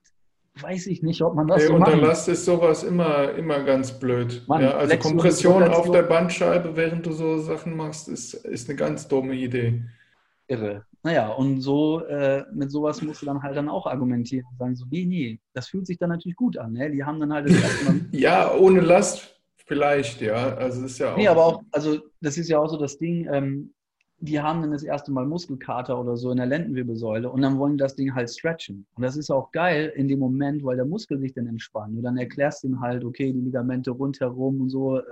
[0.61, 3.99] weiß ich nicht, ob man das hey, so Unter Last ist sowas immer, immer ganz
[3.99, 4.43] blöd.
[4.47, 8.77] Mann, ja, also Kompression auf der Bandscheibe, während du so Sachen machst, ist, ist eine
[8.77, 9.83] ganz dumme Idee.
[10.49, 10.85] Irre.
[11.05, 14.77] Naja, und so äh, mit sowas musst du dann halt dann auch argumentieren und sagen
[14.77, 16.75] so, nee, nee, das fühlt sich dann natürlich gut an.
[16.75, 16.91] Ne?
[16.91, 17.51] Die haben dann halt
[18.13, 20.55] Ja, ohne Last vielleicht, ja.
[20.55, 21.17] Also ist ja auch.
[21.17, 23.73] Nee, aber auch, also das ist ja auch so das Ding, ähm,
[24.23, 27.73] die haben dann das erste Mal Muskelkater oder so in der Lendenwirbelsäule und dann wollen
[27.73, 28.87] die das Ding halt stretchen.
[28.95, 31.97] Und das ist auch geil in dem Moment, weil der Muskel sich dann entspannt.
[31.97, 35.03] Und dann erklärst du ihm halt, okay, die Ligamente rundherum und so, äh,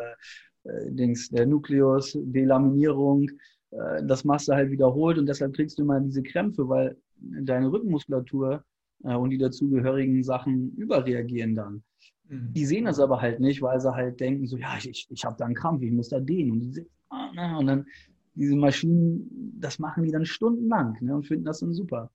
[0.62, 3.28] äh, Dings, der Nukleus, Delaminierung,
[3.72, 7.72] äh, das machst du halt wiederholt und deshalb kriegst du immer diese Krämpfe, weil deine
[7.72, 8.62] Rückenmuskulatur
[9.02, 11.82] äh, und die dazugehörigen Sachen überreagieren dann.
[12.28, 12.52] Mhm.
[12.52, 15.34] Die sehen das aber halt nicht, weil sie halt denken, so, ja, ich, ich habe
[15.36, 16.52] da einen Krampf, ich muss da dehnen.
[16.52, 17.86] Und, die sehen, ah, na, und dann
[18.34, 22.10] diese Maschinen, das machen die dann stundenlang ne, und finden das dann super.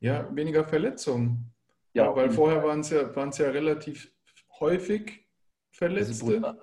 [0.00, 1.52] ja, weniger Verletzungen?
[1.94, 4.10] Ja, ja weil vorher waren es ja, ja relativ
[4.58, 5.24] häufig
[5.70, 6.34] Verletzte.
[6.34, 6.58] Also,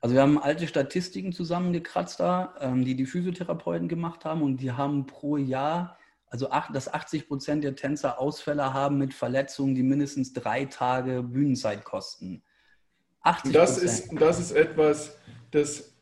[0.00, 4.72] also wir haben alte Statistiken zusammengekratzt da, ähm, die die Physiotherapeuten gemacht haben und die
[4.72, 5.98] haben pro Jahr
[6.30, 11.22] also acht, dass 80 Prozent der Tänzer Ausfälle haben mit Verletzungen, die mindestens drei Tage
[11.22, 12.42] Bühnenzeit kosten.
[13.22, 15.16] 80 das ist, das ist etwas,
[15.50, 15.94] das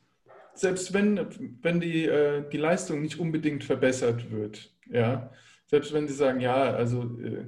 [0.55, 1.27] selbst wenn,
[1.63, 5.31] wenn die, äh, die Leistung nicht unbedingt verbessert wird, ja,
[5.67, 7.47] selbst wenn sie sagen, ja, also äh,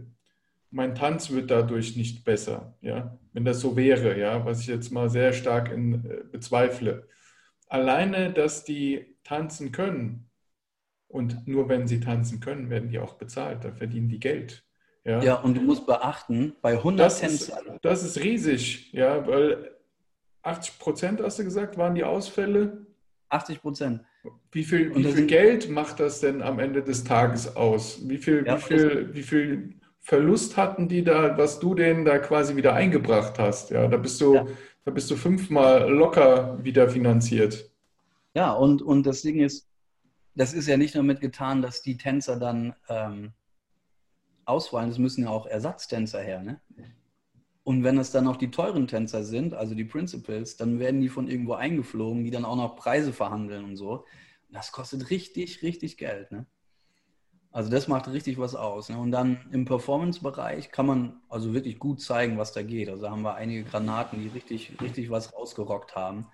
[0.70, 4.90] mein Tanz wird dadurch nicht besser, ja, wenn das so wäre, ja, was ich jetzt
[4.90, 7.08] mal sehr stark in, äh, bezweifle.
[7.68, 10.27] Alleine, dass die tanzen können,
[11.08, 13.64] und nur wenn sie tanzen können, werden die auch bezahlt.
[13.64, 14.64] Da verdienen die Geld.
[15.04, 17.66] Ja, ja und du musst beachten, bei 100 das Tänzern.
[17.66, 19.72] Ist, das ist riesig, ja, weil
[20.42, 22.86] 80 Prozent, hast du gesagt, waren die Ausfälle.
[23.30, 24.02] 80 Prozent.
[24.52, 28.08] Wie viel, wie viel Geld macht das denn am Ende des Tages aus?
[28.08, 32.18] Wie viel, ja, wie, viel, wie viel Verlust hatten die da, was du denen da
[32.18, 33.70] quasi wieder eingebracht hast?
[33.70, 34.46] Ja, da bist du, ja.
[34.84, 37.70] da bist du fünfmal locker wieder finanziert.
[38.34, 39.67] Ja, und, und das Ding ist,
[40.38, 43.32] das ist ja nicht nur mit getan, dass die Tänzer dann ähm,
[44.44, 46.40] ausfallen, es müssen ja auch Ersatztänzer her.
[46.40, 46.60] Ne?
[47.64, 51.08] Und wenn es dann noch die teuren Tänzer sind, also die Principals, dann werden die
[51.08, 54.04] von irgendwo eingeflogen, die dann auch noch Preise verhandeln und so.
[54.48, 56.30] Das kostet richtig, richtig Geld.
[56.30, 56.46] Ne?
[57.50, 58.90] Also das macht richtig was aus.
[58.90, 58.96] Ne?
[58.96, 62.88] Und dann im Performance-Bereich kann man also wirklich gut zeigen, was da geht.
[62.88, 66.28] Also haben wir einige Granaten, die richtig, richtig was rausgerockt haben.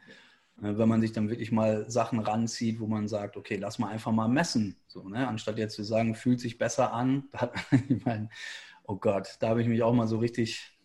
[0.56, 3.88] Ne, wenn man sich dann wirklich mal Sachen ranzieht, wo man sagt, okay, lass mal
[3.88, 4.76] einfach mal messen.
[4.86, 5.26] So, ne?
[5.26, 7.24] Anstatt jetzt zu sagen, fühlt sich besser an.
[7.32, 7.54] Da hat,
[7.88, 8.28] ich meine,
[8.84, 10.78] oh Gott, da habe ich mich auch mal so richtig.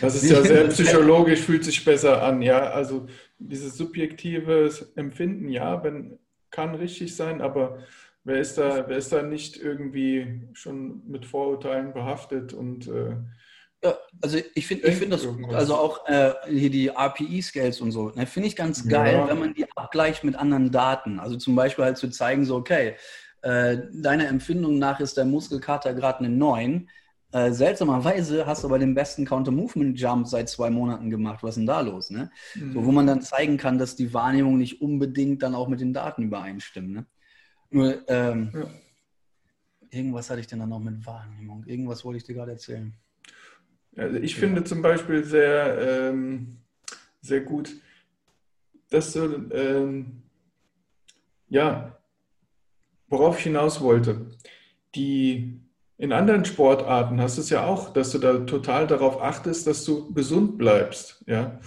[0.00, 2.70] das ist ja sehr psychologisch, fühlt sich besser an, ja.
[2.70, 3.06] Also
[3.38, 6.18] dieses subjektive Empfinden, ja, wenn,
[6.50, 7.78] kann richtig sein, aber
[8.24, 13.16] wer ist da, wer ist da nicht irgendwie schon mit Vorurteilen behaftet und äh,
[13.82, 18.10] ja, also ich finde ich find das, also auch äh, hier die RPE-Scales und so,
[18.10, 19.28] ne, finde ich ganz geil, ja.
[19.28, 21.18] wenn man die abgleicht mit anderen Daten.
[21.18, 22.96] Also zum Beispiel halt zu zeigen, so, okay,
[23.42, 26.90] äh, deiner Empfindung nach ist der Muskelkater gerade eine 9.
[27.32, 31.42] äh, seltsamerweise hast du aber den besten Counter-Movement-Jump seit zwei Monaten gemacht.
[31.42, 32.10] Was ist denn da los?
[32.10, 32.30] Ne?
[32.56, 32.74] Mhm.
[32.74, 35.94] So, wo man dann zeigen kann, dass die Wahrnehmung nicht unbedingt dann auch mit den
[35.94, 36.90] Daten übereinstimmt.
[36.90, 37.06] Ne?
[37.70, 38.66] Nur, ähm, ja.
[39.88, 41.64] irgendwas hatte ich denn dann noch mit Wahrnehmung.
[41.64, 42.94] Irgendwas wollte ich dir gerade erzählen.
[44.00, 44.38] Also ich ja.
[44.40, 46.56] finde zum Beispiel sehr, ähm,
[47.20, 47.70] sehr gut,
[48.88, 50.22] dass du, ähm,
[51.48, 51.98] ja,
[53.08, 54.26] worauf ich hinaus wollte,
[54.94, 55.60] die
[55.98, 59.84] in anderen Sportarten hast du es ja auch, dass du da total darauf achtest, dass
[59.84, 61.22] du gesund bleibst.
[61.26, 61.60] Ja?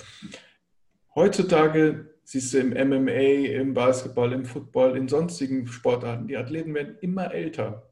[1.13, 6.97] Heutzutage siehst du im MMA, im Basketball, im Football, in sonstigen Sportarten, die Athleten werden
[7.01, 7.91] immer älter.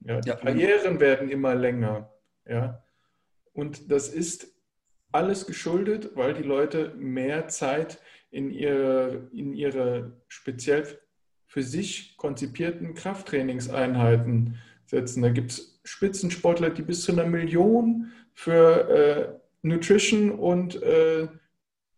[0.00, 0.22] Ja?
[0.22, 2.10] Die ja, Karrieren werden immer länger.
[2.48, 2.82] Ja?
[3.54, 4.54] Und das ist
[5.12, 10.98] alles geschuldet, weil die Leute mehr Zeit in ihre, in ihre speziell
[11.46, 15.22] für sich konzipierten Krafttrainingseinheiten setzen.
[15.22, 21.28] Da gibt es Spitzensportler, die bis zu einer Million für äh, Nutrition und äh,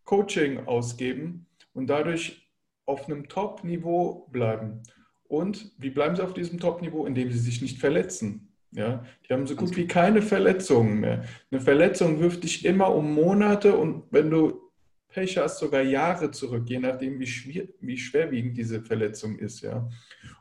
[0.04, 2.50] Coaching ausgeben und dadurch
[2.84, 4.82] auf einem Top-Niveau bleiben.
[5.26, 7.06] Und wie bleiben sie auf diesem Top-Niveau?
[7.06, 8.52] Indem sie sich nicht verletzen.
[8.76, 11.24] Ja, die haben so gut wie keine Verletzungen mehr.
[11.50, 14.70] Eine Verletzung wirft dich immer um Monate und wenn du
[15.08, 19.62] Pech hast, sogar Jahre zurück, je nachdem, wie, schwer, wie schwerwiegend diese Verletzung ist.
[19.62, 19.88] Ja.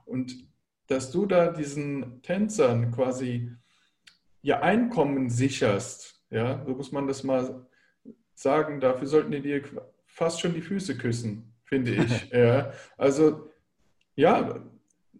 [0.04, 0.36] Und
[0.88, 3.54] dass du da diesen Tänzern quasi
[4.41, 7.65] ihr Einkommen sicherst, ja, so muss man das mal
[8.34, 9.62] sagen, dafür sollten die dir
[10.08, 12.30] fast schon die Füße küssen, finde ich.
[12.34, 12.74] ja.
[12.98, 13.50] Also
[14.15, 14.62] ja,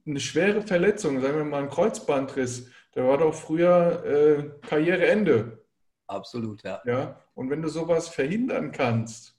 [0.06, 5.66] eine schwere Verletzung, sagen wir mal ein Kreuzbandriss, der war doch früher äh, Karriereende.
[6.08, 6.82] Absolut, ja.
[6.86, 7.22] ja.
[7.34, 9.36] Und wenn du sowas verhindern kannst,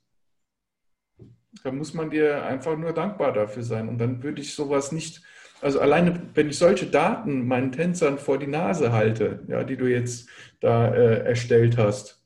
[1.63, 3.89] dann muss man dir einfach nur dankbar dafür sein.
[3.89, 5.23] Und dann würde ich sowas nicht
[5.61, 9.87] also alleine, wenn ich solche Daten meinen Tänzern vor die Nase halte, ja, die du
[9.87, 10.29] jetzt
[10.61, 12.23] da äh, erstellt hast,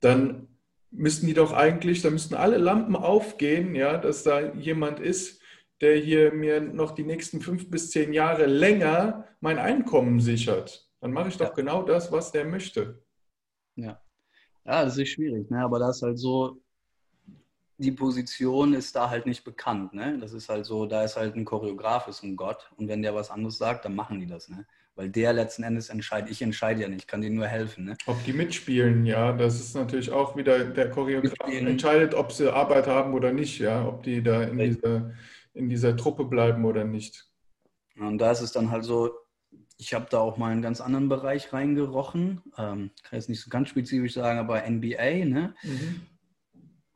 [0.00, 0.48] dann
[0.90, 5.41] müssten die doch eigentlich, da müssten alle Lampen aufgehen, ja, dass da jemand ist,
[5.82, 10.88] der hier mir noch die nächsten fünf bis zehn Jahre länger mein Einkommen sichert.
[11.00, 11.54] Dann mache ich doch ja.
[11.54, 13.02] genau das, was der möchte.
[13.74, 14.00] Ja.
[14.64, 15.58] Ja, das ist schwierig, ne?
[15.64, 16.62] aber das ist halt so,
[17.78, 19.92] die Position ist da halt nicht bekannt.
[19.92, 20.18] Ne?
[20.20, 22.70] Das ist halt so, da ist halt ein Choreograf, ist ein Gott.
[22.76, 24.48] Und wenn der was anderes sagt, dann machen die das.
[24.48, 24.64] Ne?
[24.94, 26.30] Weil der letzten Endes entscheidet.
[26.30, 27.86] Ich entscheide ja nicht, ich kann denen nur helfen.
[27.86, 27.96] Ne?
[28.06, 31.66] Ob die mitspielen, ja, das ist natürlich auch wieder, der Choreograf mitspielen.
[31.66, 35.10] entscheidet, ob sie Arbeit haben oder nicht, ja, ob die da in dieser,
[35.54, 37.26] in dieser Truppe bleiben oder nicht.
[37.96, 39.10] Und da ist es dann halt so,
[39.78, 42.42] ich habe da auch mal einen ganz anderen Bereich reingerochen.
[42.56, 45.54] Ähm, kann jetzt nicht so ganz spezifisch sagen, aber NBA, ne?
[45.62, 46.06] Mhm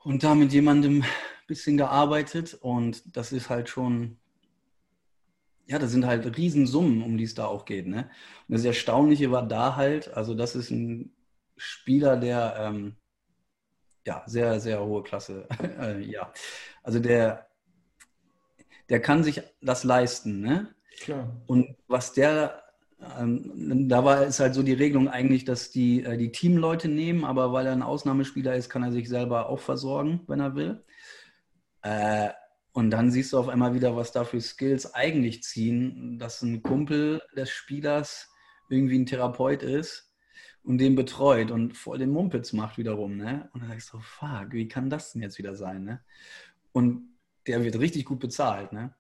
[0.07, 1.09] und da mit jemandem ein
[1.49, 4.19] bisschen gearbeitet und das ist halt schon,
[5.67, 7.89] ja, das sind halt Riesensummen, um die es da auch geht.
[7.89, 8.09] Ne?
[8.47, 11.13] Und das Erstaunliche war da halt, also das ist ein
[11.57, 12.95] Spieler, der ähm,
[14.07, 15.49] ja sehr, sehr hohe Klasse,
[15.81, 16.33] äh, ja,
[16.85, 17.49] also der,
[18.89, 20.41] der kann sich das leisten.
[20.41, 20.75] Ne?
[21.01, 21.37] Klar.
[21.47, 22.63] Und was der
[23.19, 27.25] ähm, da war es halt so die Regelung eigentlich, dass die, äh, die Teamleute nehmen,
[27.25, 30.83] aber weil er ein Ausnahmespieler ist, kann er sich selber auch versorgen, wenn er will.
[31.83, 32.31] Äh,
[32.73, 36.63] und dann siehst du auf einmal wieder, was da für Skills eigentlich ziehen, dass ein
[36.63, 38.31] Kumpel des Spielers
[38.69, 40.13] irgendwie ein Therapeut ist
[40.63, 43.17] und den betreut und voll den Mumpitz macht wiederum.
[43.17, 43.49] Ne?
[43.53, 45.85] Und dann sagst du, fuck, wie kann das denn jetzt wieder sein?
[45.85, 46.01] Ne?
[46.73, 47.16] Und
[47.47, 48.73] der wird richtig gut bezahlt.
[48.73, 48.95] Ne?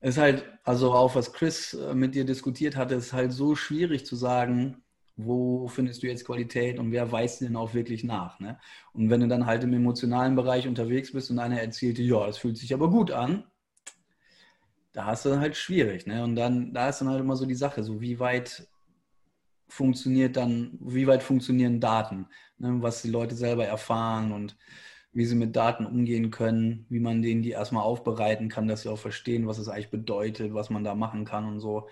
[0.00, 4.06] ist halt, also auch was Chris äh, mit dir diskutiert hatte, ist halt so schwierig
[4.06, 4.82] zu sagen,
[5.16, 8.40] wo findest du jetzt Qualität und wer weist denn auch wirklich nach.
[8.40, 8.58] Ne?
[8.94, 12.38] Und wenn du dann halt im emotionalen Bereich unterwegs bist und einer erzählt ja, es
[12.38, 13.44] fühlt sich aber gut an,
[14.92, 16.06] da hast du halt schwierig.
[16.06, 16.24] Ne?
[16.24, 18.66] Und dann, da ist dann halt immer so die Sache, so wie weit
[19.68, 22.26] funktioniert dann, wie weit funktionieren Daten,
[22.58, 22.76] ne?
[22.80, 24.56] was die Leute selber erfahren und
[25.12, 28.88] wie sie mit Daten umgehen können, wie man denen die erstmal aufbereiten kann, dass sie
[28.88, 31.88] auch verstehen, was es eigentlich bedeutet, was man da machen kann und so.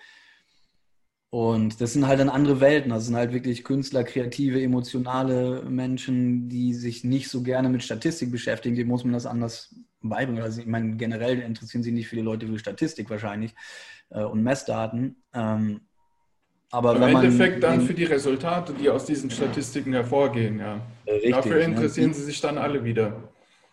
[1.30, 2.90] Und das sind halt dann andere Welten.
[2.90, 8.30] Das sind halt wirklich Künstler, kreative, emotionale Menschen, die sich nicht so gerne mit Statistik
[8.30, 8.76] beschäftigen.
[8.76, 10.42] Dem muss man das anders beibringen.
[10.42, 13.54] Also ich meine, generell interessieren sich nicht viele Leute für Statistik wahrscheinlich
[14.10, 15.22] äh, und Messdaten.
[15.34, 15.87] Ähm,
[16.70, 20.80] aber Im Endeffekt dann für die Resultate, die aus diesen Statistiken hervorgehen, ja.
[21.06, 22.14] Richtig, Dafür interessieren ne?
[22.14, 23.16] sie sich dann alle wieder.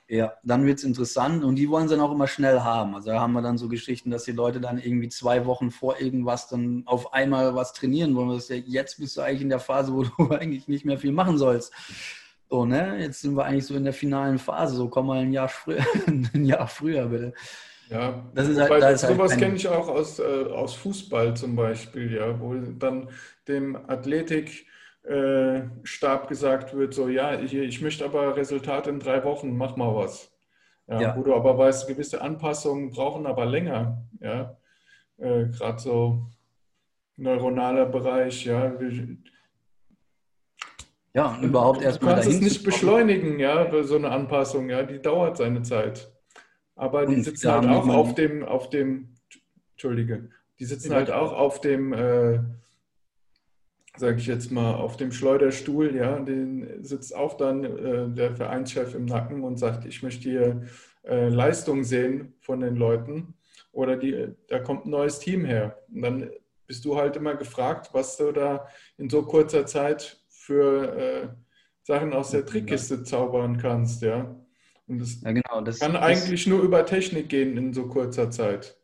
[0.07, 2.93] Ja, dann wird es interessant und die wollen es dann auch immer schnell haben.
[2.93, 5.99] Also da haben wir dann so Geschichten, dass die Leute dann irgendwie zwei Wochen vor
[5.99, 8.29] irgendwas dann auf einmal was trainieren wollen.
[8.29, 11.11] Das ja, jetzt bist du eigentlich in der Phase, wo du eigentlich nicht mehr viel
[11.11, 11.73] machen sollst.
[12.49, 12.99] So, ne?
[12.99, 14.75] Jetzt sind wir eigentlich so in der finalen Phase.
[14.75, 17.33] So komm mal ein Jahr früher, ein Jahr früher bitte.
[17.89, 21.35] Ja, das ist halt, da ist sowas halt kenne ich auch aus, äh, aus Fußball
[21.35, 23.09] zum Beispiel, ja, wo dann
[23.47, 24.65] dem Athletik
[25.03, 25.61] äh,
[26.27, 30.31] gesagt wird, so ja, ich, ich möchte aber Resultat in drei Wochen, mach mal was.
[30.87, 31.17] Ja, ja.
[31.17, 34.03] Wo du aber weißt, gewisse Anpassungen brauchen aber länger.
[34.19, 34.57] Ja,
[35.17, 36.27] äh, gerade so
[37.17, 38.73] neuronaler Bereich, ja.
[41.13, 42.15] Ja, überhaupt erstmal.
[42.15, 46.11] Du kannst es nicht beschleunigen, ja, so eine Anpassung, ja, die dauert seine Zeit.
[46.75, 49.15] Aber die sitzen halt auch auf dem, auf dem,
[49.71, 52.39] Entschuldige, die sitzen halt auch auf dem, äh,
[53.97, 58.93] sage ich jetzt mal, auf dem Schleuderstuhl, ja, den sitzt auch dann äh, der Vereinschef
[58.93, 60.63] im Nacken und sagt, ich möchte hier
[61.03, 63.35] äh, Leistung sehen von den Leuten
[63.71, 65.77] oder die, da kommt ein neues Team her.
[65.93, 66.29] Und dann
[66.67, 71.27] bist du halt immer gefragt, was du da in so kurzer Zeit für äh,
[71.83, 74.35] Sachen aus der Trickkiste zaubern kannst, ja.
[74.87, 78.29] Und das, ja, genau, das kann eigentlich das, nur über Technik gehen in so kurzer
[78.29, 78.77] Zeit.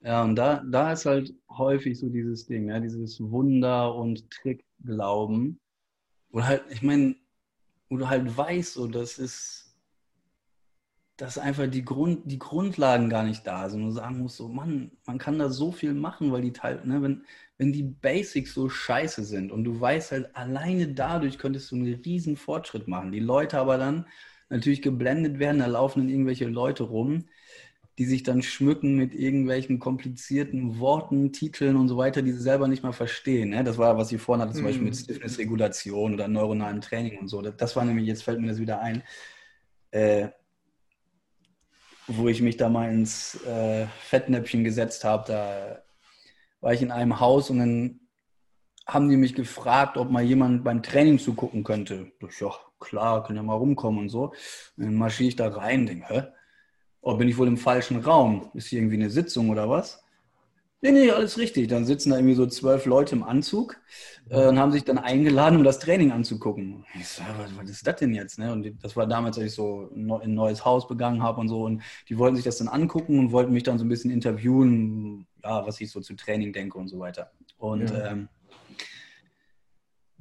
[0.00, 5.60] Ja, und da, da ist halt häufig so dieses Ding, ja, dieses Wunder- und Trickglauben.
[6.30, 7.14] Oder halt, ich meine,
[7.88, 9.76] wo du halt weißt, so, das ist,
[11.16, 13.82] dass einfach die, Grund, die Grundlagen gar nicht da sind.
[13.82, 16.84] Und du sagen musst, so, Mann, man kann da so viel machen, weil die Teil,
[16.84, 17.24] ne, wenn,
[17.58, 21.94] wenn die Basics so scheiße sind und du weißt halt, alleine dadurch könntest du einen
[21.94, 23.12] riesen Fortschritt machen.
[23.12, 24.06] Die Leute aber dann
[24.52, 27.24] natürlich geblendet werden, da laufen dann irgendwelche Leute rum,
[27.98, 32.68] die sich dann schmücken mit irgendwelchen komplizierten Worten, Titeln und so weiter, die sie selber
[32.68, 33.50] nicht mal verstehen.
[33.50, 33.64] Ne?
[33.64, 34.66] Das war, was ich vorhin hatte, zum mhm.
[34.66, 37.42] Beispiel mit Stiffness-Regulation oder neuronalem Training und so.
[37.42, 39.02] Das war nämlich, jetzt fällt mir das wieder ein,
[39.90, 40.28] äh,
[42.06, 45.24] wo ich mich da mal ins äh, Fettnäpfchen gesetzt habe.
[45.28, 45.82] Da
[46.60, 48.00] war ich in einem Haus und dann
[48.86, 52.12] haben die mich gefragt, ob mal jemand beim Training zugucken könnte.
[52.28, 54.32] Ich, ja, klar, können ja mal rumkommen und so.
[54.76, 56.22] Und dann marschiere ich da rein, denke, hä?
[57.00, 58.50] Oh, bin ich wohl im falschen Raum?
[58.54, 60.02] Ist hier irgendwie eine Sitzung oder was?
[60.84, 61.68] Nee, nee, alles richtig.
[61.68, 63.76] Dann sitzen da irgendwie so zwölf Leute im Anzug
[64.30, 66.84] äh, und haben sich dann eingeladen, um das Training anzugucken.
[66.98, 68.36] Ich so, was, was ist das denn jetzt?
[68.38, 68.52] Ne?
[68.52, 71.62] Und das war damals, als ich so ein neues Haus begangen habe und so.
[71.64, 75.26] Und die wollten sich das dann angucken und wollten mich dann so ein bisschen interviewen,
[75.44, 77.30] ja, was ich so zu Training denke und so weiter.
[77.58, 78.10] Und ja.
[78.10, 78.28] ähm,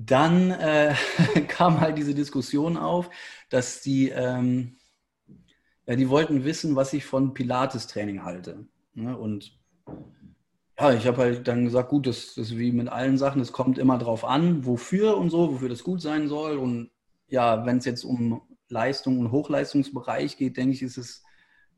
[0.05, 0.93] dann äh,
[1.47, 3.09] kam halt diese Diskussion auf,
[3.49, 4.77] dass die ähm,
[5.87, 8.65] ja, die wollten wissen, was ich von Pilates-Training halte.
[8.93, 9.17] Ne?
[9.17, 9.59] Und
[10.79, 13.51] ja, ich habe halt dann gesagt, gut, das, das ist wie mit allen Sachen, es
[13.51, 16.57] kommt immer drauf an, wofür und so, wofür das gut sein soll.
[16.57, 16.91] Und
[17.27, 21.23] ja, wenn es jetzt um Leistung und Hochleistungsbereich geht, denke ich, ist es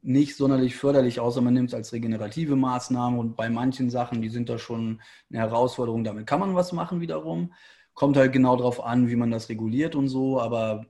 [0.01, 3.17] nicht sonderlich förderlich, außer man nimmt es als regenerative Maßnahme.
[3.17, 7.01] Und bei manchen Sachen, die sind da schon eine Herausforderung, damit kann man was machen
[7.01, 7.53] wiederum.
[7.93, 10.86] Kommt halt genau darauf an, wie man das reguliert und so, aber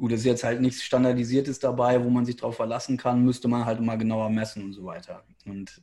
[0.00, 3.48] Gut, es ist jetzt halt nichts Standardisiertes dabei, wo man sich darauf verlassen kann, müsste
[3.48, 5.26] man halt mal genauer messen und so weiter.
[5.44, 5.82] Und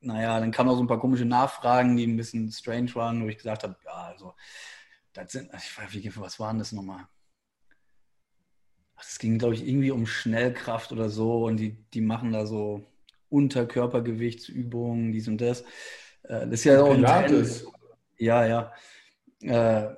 [0.00, 3.28] naja, dann kamen auch so ein paar komische Nachfragen, die ein bisschen strange waren, wo
[3.28, 4.32] ich gesagt habe, ja, also,
[5.12, 7.06] das sind, ich weiß nicht, was waren das nochmal?
[8.98, 12.86] Es ging, glaube ich, irgendwie um Schnellkraft oder so und die, die machen da so
[13.28, 15.60] Unterkörpergewichtsübungen, dies und das.
[16.22, 17.66] Äh, das ist ja auch ein Trend.
[18.16, 18.72] Ja, ja.
[19.42, 19.88] Äh,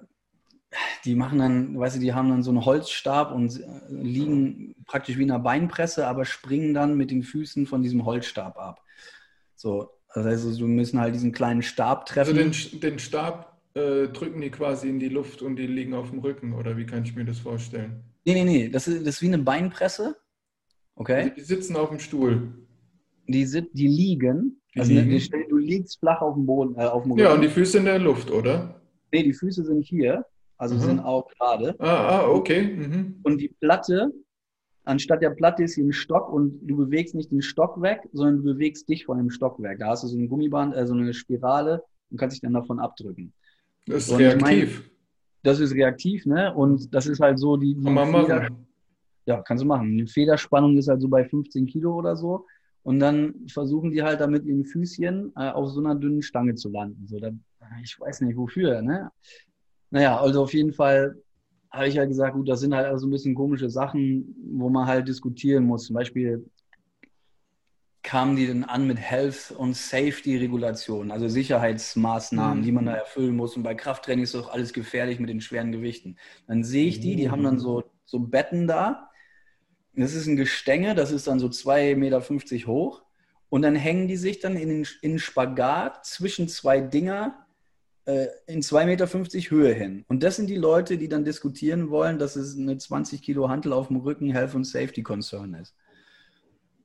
[1.05, 5.24] die machen dann, weißt du, die haben dann so einen Holzstab und liegen praktisch wie
[5.24, 8.83] in einer Beinpresse, aber springen dann mit den Füßen von diesem Holzstab ab.
[9.55, 12.38] So, das heißt, also, du müssen halt diesen kleinen Stab treffen.
[12.38, 16.11] Also den, den Stab äh, drücken die quasi in die Luft und die liegen auf
[16.11, 18.05] dem Rücken, oder wie kann ich mir das vorstellen?
[18.24, 20.16] Nee, nee, nee, das ist, das ist wie eine Beinpresse.
[20.94, 21.22] Okay?
[21.22, 22.66] Also die sitzen auf dem Stuhl.
[23.26, 24.61] Die, sit, die liegen.
[24.74, 25.11] Die also liegen.
[25.11, 26.74] Ne, du liegst flach auf dem Boden.
[26.76, 28.81] Äh, auf dem ja, und die Füße in der Luft, oder?
[29.12, 30.25] Nee, die Füße sind hier
[30.62, 30.81] also mhm.
[30.81, 31.75] sind auch gerade.
[31.81, 32.62] Ah, ah okay.
[32.62, 33.16] Mhm.
[33.25, 34.12] Und die Platte,
[34.85, 38.37] anstatt der Platte ist hier ein Stock und du bewegst nicht den Stock weg, sondern
[38.37, 39.81] du bewegst dich von dem Stock weg.
[39.81, 42.79] Da hast du so ein Gummiband, äh, so eine Spirale und kannst dich dann davon
[42.79, 43.33] abdrücken.
[43.87, 44.83] Das ist und reaktiv.
[44.83, 44.90] Mein,
[45.42, 46.55] das ist reaktiv, ne?
[46.55, 47.75] Und das ist halt so die.
[47.75, 48.66] die Kann man Feder, machen.
[49.27, 49.98] Ja, kannst du machen.
[49.98, 52.46] Die Federspannung ist halt so bei 15 Kilo oder so.
[52.85, 56.68] Und dann versuchen die halt damit ihren Füßchen äh, auf so einer dünnen Stange zu
[56.68, 57.09] landen.
[57.09, 57.31] So, da,
[57.83, 59.10] ich weiß nicht wofür, ne?
[59.90, 61.17] Naja, also auf jeden Fall
[61.71, 64.87] habe ich ja gesagt, gut, das sind halt also ein bisschen komische Sachen, wo man
[64.87, 65.87] halt diskutieren muss.
[65.87, 66.44] Zum Beispiel
[68.02, 72.63] kamen die denn an mit Health- und Safety-Regulationen, also Sicherheitsmaßnahmen, mhm.
[72.65, 73.56] die man da erfüllen muss.
[73.56, 76.17] Und bei Krafttraining ist doch alles gefährlich mit den schweren Gewichten.
[76.46, 79.08] Dann sehe ich die, die haben dann so, so Betten da.
[79.94, 83.02] Das ist ein Gestänge, das ist dann so 2,50 Meter hoch.
[83.48, 87.41] Und dann hängen die sich dann in den in Spagat zwischen zwei Dinger
[88.05, 89.07] äh, in 2,50 Meter
[89.50, 90.05] Höhe hin.
[90.09, 93.73] Und das sind die Leute, die dann diskutieren wollen, dass es eine 20 Kilo Hantel
[93.73, 95.75] auf dem Rücken Health und Safety Concern ist.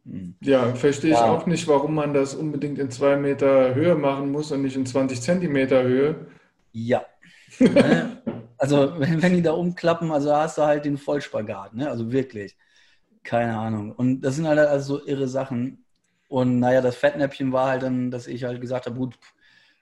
[0.05, 0.35] Hm.
[0.41, 1.17] Ja, verstehe ja.
[1.17, 4.75] ich auch nicht, warum man das unbedingt in zwei Meter Höhe machen muss und nicht
[4.75, 6.27] in 20 Zentimeter Höhe.
[6.71, 7.05] Ja.
[7.59, 8.21] Ne?
[8.57, 11.89] also, wenn, wenn die da umklappen, also hast du halt den Vollspagat, ne?
[11.89, 12.55] Also wirklich.
[13.23, 13.93] Keine Ahnung.
[13.93, 15.85] Und das sind halt also so irre Sachen.
[16.27, 19.17] Und naja, das Fettnäpfchen war halt dann, dass ich halt gesagt habe, gut,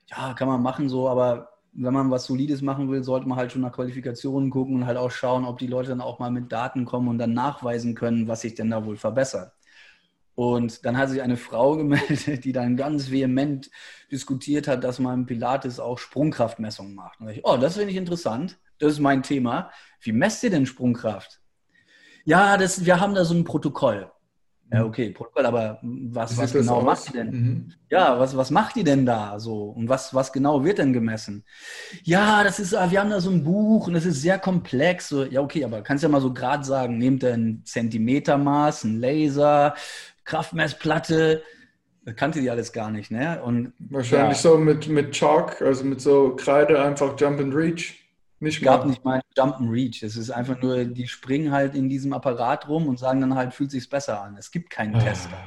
[0.10, 3.52] ja, kann man machen so, aber wenn man was Solides machen will, sollte man halt
[3.52, 6.52] schon nach Qualifikationen gucken und halt auch schauen, ob die Leute dann auch mal mit
[6.52, 9.52] Daten kommen und dann nachweisen können, was sich denn da wohl verbessert.
[10.36, 13.70] Und dann hat sich eine Frau gemeldet, die dann ganz vehement
[14.12, 17.20] diskutiert hat, dass man Pilates auch Sprungkraftmessungen macht.
[17.20, 18.58] Und ich, oh, das finde ich interessant.
[18.80, 19.72] Das ist mein Thema.
[20.02, 21.42] Wie messt ihr denn Sprungkraft?
[22.26, 24.12] Ja, das, wir haben da so ein Protokoll.
[24.72, 27.32] Ja, okay, Protokoll, aber was, was genau macht ihr denn?
[27.32, 27.72] Mhm.
[27.90, 29.66] Ja, was, was macht ihr denn da so?
[29.66, 31.44] Und was, was genau wird denn gemessen?
[32.04, 35.10] Ja, das ist, wir haben da so ein Buch und das ist sehr komplex.
[35.10, 39.00] So, ja, okay, aber kannst ja mal so gerade sagen, nehmt ihr ein Zentimetermaß, ein
[39.00, 39.76] Laser,
[40.24, 41.44] Kraftmessplatte,
[42.06, 43.42] das kannte die alles gar nicht, ne?
[43.44, 44.52] Und, Wahrscheinlich ja.
[44.52, 48.05] so mit, mit Chalk, also mit so Kreide einfach Jump and Reach.
[48.40, 48.72] Nicht mal.
[48.72, 50.04] gab nicht mal Jump and Reach.
[50.04, 53.54] Es ist einfach nur, die springen halt in diesem Apparat rum und sagen dann halt,
[53.54, 54.36] fühlt sich's besser an.
[54.38, 55.00] Es gibt keinen ah.
[55.00, 55.38] Tester.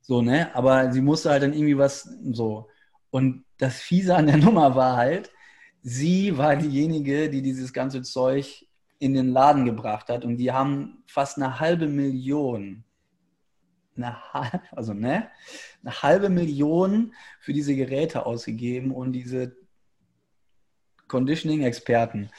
[0.00, 0.54] So, ne?
[0.54, 2.68] Aber sie musste halt dann irgendwie was so.
[3.10, 5.30] Und das Fiese an der Nummer war halt,
[5.82, 8.66] sie war diejenige, die dieses ganze Zeug
[8.98, 12.84] in den Laden gebracht hat und die haben fast eine halbe Million,
[13.96, 14.16] eine,
[14.72, 15.28] also ne,
[15.82, 19.56] eine halbe Million für diese Geräte ausgegeben und diese
[21.10, 22.30] Conditioning-Experten,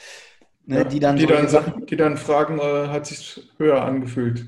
[0.66, 4.46] ne, ja, die dann, die dann, Sachen, die dann fragen, äh, hat sich höher angefühlt?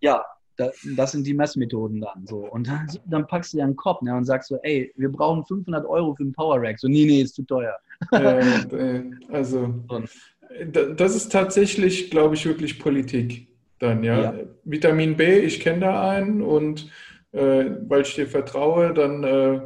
[0.00, 0.24] Ja,
[0.56, 2.46] das, das, sind die Messmethoden dann so.
[2.50, 5.44] Und dann, dann packst du dir einen Kopf ne, und sagst so, ey, wir brauchen
[5.44, 6.78] 500 Euro für einen Power Rack.
[6.78, 7.76] So, nee, nee, ist zu teuer.
[8.12, 9.74] Äh, also,
[10.96, 13.48] das ist tatsächlich, glaube ich, wirklich Politik
[13.78, 14.20] dann, ja.
[14.20, 14.34] ja.
[14.64, 16.90] Vitamin B, ich kenne da einen und
[17.32, 19.60] äh, weil ich dir vertraue, dann äh,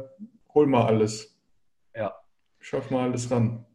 [0.53, 1.37] hol mal alles.
[1.95, 2.15] Ja.
[2.59, 3.65] Schaff mal alles ran.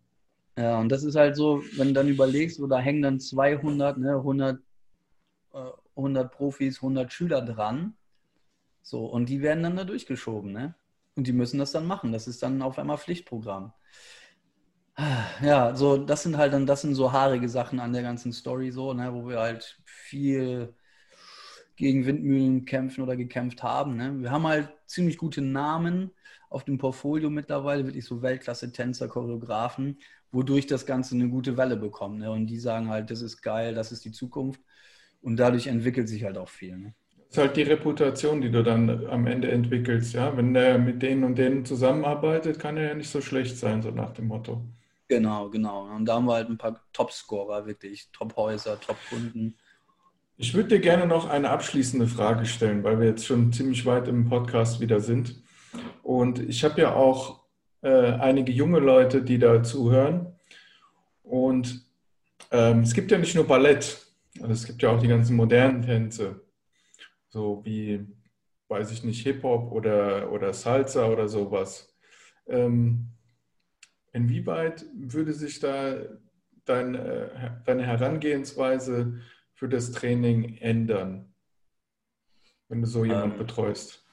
[0.57, 3.99] Ja, und das ist halt so, wenn du dann überlegst, so, da hängen dann 200,
[3.99, 4.61] ne, 100,
[5.55, 7.97] äh, 100 Profis, 100 Schüler dran.
[8.83, 10.77] So, und die werden dann da durchgeschoben, ne?
[11.17, 12.13] Und die müssen das dann machen.
[12.13, 13.73] Das ist dann auf einmal Pflichtprogramm.
[15.43, 18.71] Ja, so, das sind halt dann, das sind so haarige Sachen an der ganzen Story,
[18.71, 20.75] so, ne, wo wir halt viel
[21.77, 23.97] gegen Windmühlen kämpfen oder gekämpft haben.
[23.97, 24.21] Ne?
[24.21, 26.11] Wir haben halt ziemlich gute Namen
[26.51, 29.99] auf dem Portfolio mittlerweile, wirklich so Weltklasse-Tänzer, Choreografen,
[30.35, 32.19] wodurch das Ganze eine gute Welle bekommt.
[32.19, 32.31] Ne?
[32.31, 34.61] Und die sagen halt, das ist geil, das ist die Zukunft.
[35.23, 36.77] Und dadurch entwickelt sich halt auch viel.
[36.77, 36.95] Ne?
[37.17, 40.13] Das ist halt die Reputation, die du dann am Ende entwickelst.
[40.13, 40.37] Ja?
[40.37, 43.91] Wenn der mit denen und denen zusammenarbeitet, kann er ja nicht so schlecht sein, so
[43.91, 44.63] nach dem Motto.
[45.09, 45.95] Genau, genau.
[45.95, 49.57] Und da haben wir halt ein paar Top-Scorer, wirklich Top-Häuser, Top-Kunden.
[50.37, 54.09] Ich würde dir gerne noch eine abschließende Frage stellen, weil wir jetzt schon ziemlich weit
[54.09, 55.43] im Podcast wieder sind.
[56.03, 57.44] Und ich habe ja auch
[57.85, 60.35] äh, einige junge Leute, die da zuhören.
[61.23, 61.87] Und
[62.51, 64.07] ähm, es gibt ja nicht nur Ballett,
[64.41, 66.41] also es gibt ja auch die ganzen modernen Tänze,
[67.29, 68.07] so wie,
[68.69, 71.95] weiß ich nicht, Hip-Hop oder, oder Salsa oder sowas.
[72.47, 73.11] Ähm,
[74.13, 75.97] inwieweit würde sich da
[76.65, 79.21] dein, äh, deine Herangehensweise
[79.53, 81.35] für das Training ändern,
[82.69, 84.05] wenn du so jemanden ähm, betreust?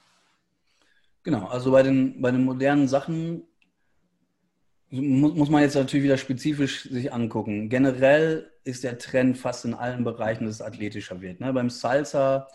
[1.22, 3.44] Genau, also bei den, bei den modernen Sachen
[4.92, 7.68] muss, muss man jetzt natürlich wieder spezifisch sich angucken.
[7.68, 11.40] Generell ist der Trend fast in allen Bereichen, dass es athletischer wird.
[11.40, 11.52] Ne?
[11.52, 12.46] Beim Salsa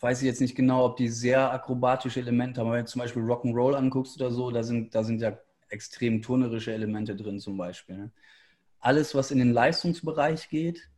[0.00, 2.70] weiß ich jetzt nicht genau, ob die sehr akrobatische Elemente haben.
[2.70, 5.38] Wenn du zum Beispiel Rock'n'Roll anguckst oder so, da sind, da sind ja
[5.70, 7.96] extrem turnerische Elemente drin zum Beispiel.
[7.96, 8.10] Ne?
[8.80, 10.90] Alles, was in den Leistungsbereich geht,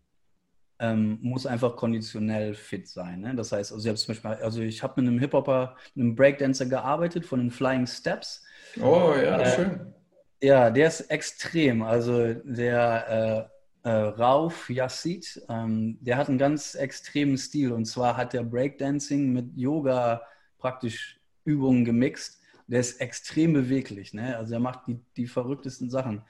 [0.81, 3.21] ähm, muss einfach konditionell fit sein.
[3.21, 3.35] Ne?
[3.37, 7.39] Das heißt, also, ich habe also ich habe mit einem Hip-Hopper, einem Breakdancer gearbeitet von
[7.39, 8.45] den Flying Steps.
[8.83, 9.95] Oh ja, äh, schön.
[10.43, 11.83] Ja, der ist extrem.
[11.83, 13.49] Also der
[13.85, 17.73] äh, äh, Rauf Yassid, ähm, der hat einen ganz extremen Stil.
[17.73, 20.23] Und zwar hat der Breakdancing mit Yoga
[20.59, 22.41] praktisch Übungen gemixt.
[22.67, 24.13] Der ist extrem beweglich.
[24.13, 24.37] Ne?
[24.37, 26.23] Also er macht die, die verrücktesten Sachen.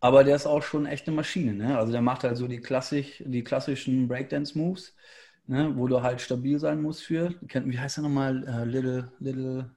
[0.00, 1.54] Aber der ist auch schon echt eine Maschine.
[1.54, 1.78] Ne?
[1.78, 4.94] Also der macht halt so die, klassisch, die klassischen Breakdance-Moves,
[5.46, 5.72] ne?
[5.76, 7.34] wo du halt stabil sein musst für.
[7.40, 8.42] Wie heißt er nochmal?
[8.48, 9.70] Uh, little, Little,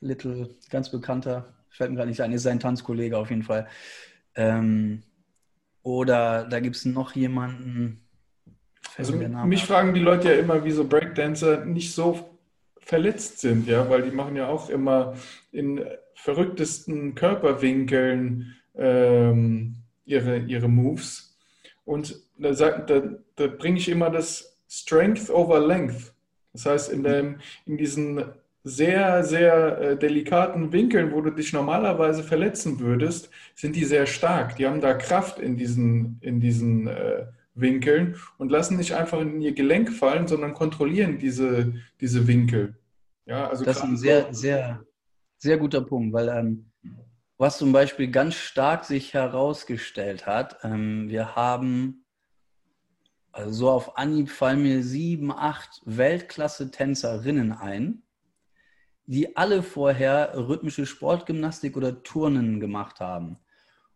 [0.00, 3.66] Little, ganz bekannter fällt mir gerade nicht ein, ist sein Tanzkollege auf jeden Fall.
[4.34, 5.02] Ähm,
[5.82, 8.00] oder da gibt es noch jemanden.
[8.96, 12.38] Also mich fragen die Leute ja immer, wieso Breakdancer nicht so
[12.80, 15.14] verletzt sind, ja, weil die machen ja auch immer
[15.52, 21.38] in verrücktesten Körperwinkeln ähm, ihre, ihre Moves.
[21.84, 23.02] Und da, da,
[23.36, 26.12] da bringe ich immer das Strength over Length
[26.52, 28.24] Das heißt, in, dem, in diesen
[28.62, 34.56] sehr, sehr äh, delikaten Winkeln, wo du dich normalerweise verletzen würdest, sind die sehr stark.
[34.56, 39.40] Die haben da Kraft in diesen, in diesen äh, Winkeln und lassen nicht einfach in
[39.40, 42.76] ihr Gelenk fallen, sondern kontrollieren diese, diese Winkel.
[43.26, 44.84] Ja, also das ist ein sehr, sehr,
[45.38, 46.70] sehr guter Punkt, weil ähm,
[47.38, 52.04] was zum Beispiel ganz stark sich herausgestellt hat, ähm, wir haben,
[53.32, 58.02] also so auf Anhieb fallen mir sieben, acht Weltklasse-Tänzerinnen ein,
[59.10, 63.38] die alle vorher rhythmische Sportgymnastik oder Turnen gemacht haben.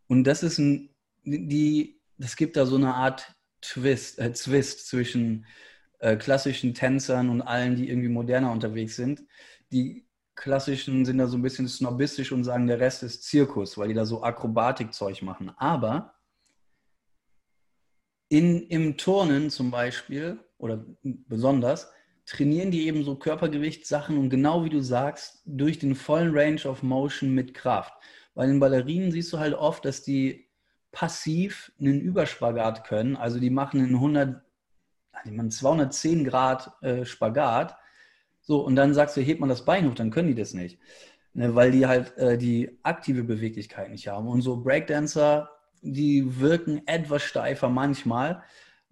[0.09, 0.91] Und das ist ein,
[1.23, 5.47] die, das gibt da so eine Art Twist, äh, Zwist zwischen
[6.01, 9.23] äh, klassischen Tänzern und allen, die irgendwie moderner unterwegs sind.
[9.71, 13.87] Die klassischen sind da so ein bisschen snobistisch und sagen, der Rest ist Zirkus, weil
[13.87, 15.53] die da so Akrobatikzeug machen.
[15.59, 16.15] Aber
[18.29, 21.93] in, im Turnen zum Beispiel oder besonders
[22.27, 26.83] trainieren die eben so Körpergewichtssachen und genau wie du sagst, durch den vollen Range of
[26.83, 27.93] Motion mit Kraft.
[28.35, 30.49] Bei den Ballerinen siehst du halt oft, dass die
[30.91, 33.17] passiv einen Überspagat können.
[33.17, 34.43] Also die machen einen 100,
[35.27, 37.77] die machen 210 Grad äh, Spagat.
[38.41, 40.79] So, und dann sagst du, hebt man das Bein hoch, dann können die das nicht.
[41.35, 44.29] Ne, weil die halt äh, die aktive Beweglichkeit nicht haben.
[44.29, 45.51] Und so Breakdancer,
[45.83, 48.43] die wirken etwas steifer manchmal.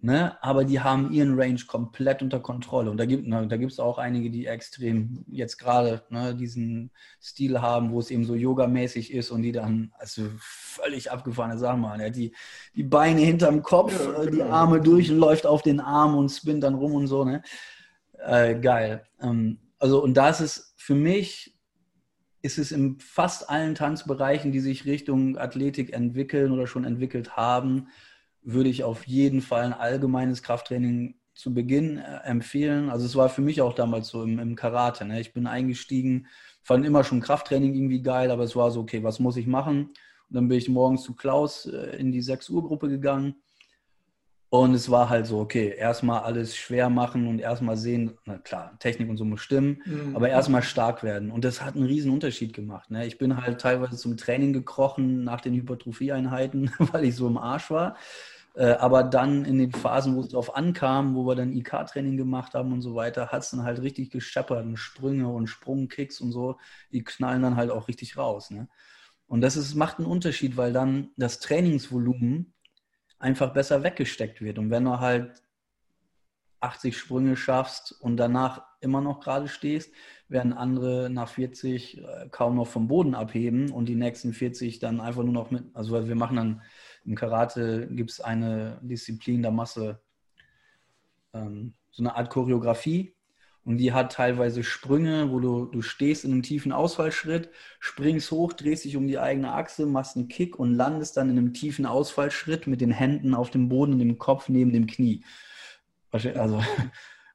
[0.05, 0.37] Ne?
[0.43, 2.91] Aber die haben ihren Range komplett unter Kontrolle.
[2.91, 6.91] Und da gibt ne, da auch einige, die extrem jetzt gerade ne, diesen
[7.21, 11.79] Stil haben, wo es eben so yogamäßig ist und die dann also völlig abgefahrene Sachen
[11.79, 12.01] machen.
[12.01, 12.35] Er hat die,
[12.75, 14.31] die Beine hinterm Kopf, ja, äh, genau.
[14.31, 17.23] die Arme durch und läuft auf den Arm und spinnt dann rum und so.
[17.23, 17.41] Ne?
[18.17, 19.05] Äh, geil.
[19.21, 21.57] Ähm, also, und da ist es für mich,
[22.41, 27.87] ist es in fast allen Tanzbereichen, die sich Richtung Athletik entwickeln oder schon entwickelt haben,
[28.43, 32.89] würde ich auf jeden Fall ein allgemeines Krafttraining zu Beginn äh, empfehlen.
[32.89, 35.05] Also es war für mich auch damals so im, im Karate.
[35.05, 35.19] Ne?
[35.19, 36.27] Ich bin eingestiegen,
[36.61, 39.87] fand immer schon Krafttraining irgendwie geil, aber es war so, okay, was muss ich machen?
[40.29, 43.35] Und dann bin ich morgens zu Klaus äh, in die 6 Uhr Gruppe gegangen.
[44.53, 48.77] Und es war halt so, okay, erstmal alles schwer machen und erstmal sehen, na klar,
[48.77, 50.15] Technik und so muss stimmen, mhm.
[50.15, 51.31] aber erstmal stark werden.
[51.31, 52.91] Und das hat einen riesen Unterschied gemacht.
[52.91, 53.07] Ne?
[53.07, 57.71] Ich bin halt teilweise zum Training gekrochen nach den Hypertrophie-Einheiten, weil ich so im Arsch
[57.71, 57.97] war.
[58.53, 62.53] Äh, aber dann in den Phasen, wo es darauf ankam, wo wir dann IK-Training gemacht
[62.53, 66.31] haben und so weiter, hat es dann halt richtig gescheppert und Sprünge und Sprungkicks und
[66.31, 66.59] so,
[66.91, 68.51] die knallen dann halt auch richtig raus.
[68.51, 68.67] Ne?
[69.25, 72.52] Und das ist, macht einen Unterschied, weil dann das Trainingsvolumen
[73.23, 74.59] einfach besser weggesteckt wird.
[74.59, 75.41] Und wenn du halt
[76.59, 79.93] 80 Sprünge schaffst und danach immer noch gerade stehst,
[80.27, 84.99] werden andere nach 40 äh, kaum noch vom Boden abheben und die nächsten 40 dann
[84.99, 86.61] einfach nur noch mit, also wir machen dann
[87.05, 90.01] im Karate gibt es eine Disziplin, da Masse,
[91.33, 93.12] ähm, so eine Art Choreografie.
[93.65, 97.49] Und die hat teilweise Sprünge, wo du, du stehst in einem tiefen Ausfallschritt,
[97.79, 101.37] springst hoch, drehst dich um die eigene Achse, machst einen Kick und landest dann in
[101.37, 105.23] einem tiefen Ausfallschritt mit den Händen auf dem Boden und dem Kopf neben dem Knie.
[106.11, 106.61] Also,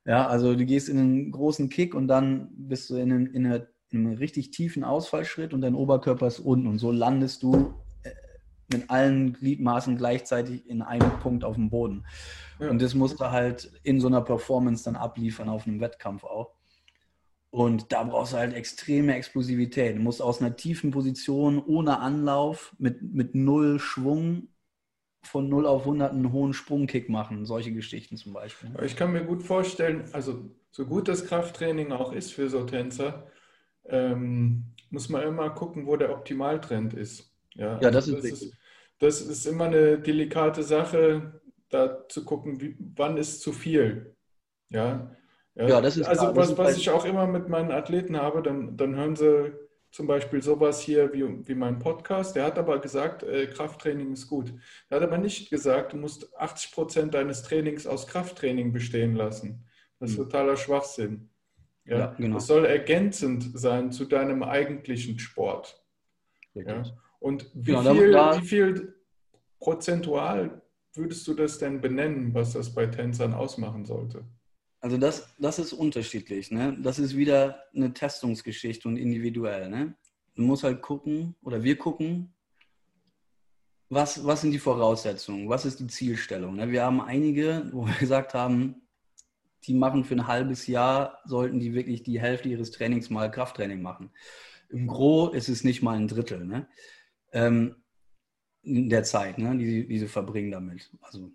[0.04, 3.46] ja, also du gehst in einen großen Kick und dann bist du in einem, in
[3.46, 6.66] einer, in einem richtig tiefen Ausfallschritt und dein Oberkörper ist unten.
[6.66, 7.74] Und so landest du
[8.68, 12.04] mit allen Gliedmaßen gleichzeitig in einem Punkt auf dem Boden.
[12.58, 12.70] Ja.
[12.70, 16.54] Und das musst du halt in so einer Performance dann abliefern, auf einem Wettkampf auch.
[17.50, 19.96] Und da brauchst du halt extreme Explosivität.
[19.96, 24.48] Du musst aus einer tiefen Position ohne Anlauf mit, mit null Schwung
[25.22, 27.46] von 0 auf 100 einen hohen Sprungkick machen.
[27.46, 28.70] Solche Geschichten zum Beispiel.
[28.84, 33.26] Ich kann mir gut vorstellen, also so gut das Krafttraining auch ist für so Tänzer,
[33.86, 37.27] ähm, muss man immer gucken, wo der Optimaltrend ist.
[37.58, 38.54] Ja, ja das, also das, ist,
[38.98, 44.16] das ist immer eine delikate Sache, da zu gucken, wie, wann ist zu viel.
[44.70, 45.14] Ja,
[45.54, 48.76] ja, ja das ist Also, was, was ich auch immer mit meinen Athleten habe, dann,
[48.76, 49.52] dann hören sie
[49.90, 52.36] zum Beispiel sowas hier wie, wie mein Podcast.
[52.36, 54.52] Der hat aber gesagt, äh, Krafttraining ist gut.
[54.88, 59.66] Er hat aber nicht gesagt, du musst 80 Prozent deines Trainings aus Krafttraining bestehen lassen.
[59.98, 60.24] Das ist mhm.
[60.24, 61.30] totaler Schwachsinn.
[61.84, 62.36] Ja, ja genau.
[62.36, 65.82] Das soll ergänzend sein zu deinem eigentlichen Sport.
[66.54, 66.82] Ja.
[67.20, 68.94] Und wie, genau, viel, wie viel
[69.58, 70.62] prozentual
[70.94, 74.24] würdest du das denn benennen, was das bei Tänzern ausmachen sollte?
[74.80, 76.50] Also das, das ist unterschiedlich.
[76.50, 76.76] Ne?
[76.80, 79.68] Das ist wieder eine Testungsgeschichte und individuell.
[79.68, 79.94] Ne?
[80.36, 82.32] Du musst halt gucken, oder wir gucken,
[83.88, 86.56] was, was sind die Voraussetzungen, was ist die Zielstellung.
[86.56, 86.70] Ne?
[86.70, 88.82] Wir haben einige, wo wir gesagt haben,
[89.64, 93.82] die machen für ein halbes Jahr, sollten die wirklich die Hälfte ihres Trainings mal Krafttraining
[93.82, 94.10] machen.
[94.68, 96.44] Im Gro ist es nicht mal ein Drittel.
[96.44, 96.68] Ne?
[97.32, 97.76] Ähm,
[98.62, 100.90] der Zeit, ne, die, die sie verbringen damit.
[101.00, 101.30] Also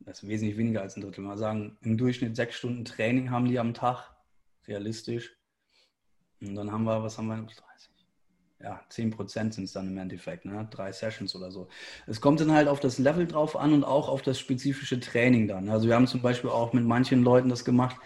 [0.00, 1.22] das ist wesentlich weniger als ein Drittel.
[1.22, 4.14] Mal sagen, im Durchschnitt sechs Stunden Training haben die am Tag
[4.66, 5.36] realistisch.
[6.40, 7.36] Und dann haben wir, was haben wir?
[7.36, 7.92] 30.
[8.60, 10.68] Ja, 10% sind es dann im Endeffekt, ne?
[10.70, 11.68] drei Sessions oder so.
[12.06, 15.48] Es kommt dann halt auf das Level drauf an und auch auf das spezifische Training
[15.48, 15.68] dann.
[15.68, 17.96] Also wir haben zum Beispiel auch mit manchen Leuten das gemacht,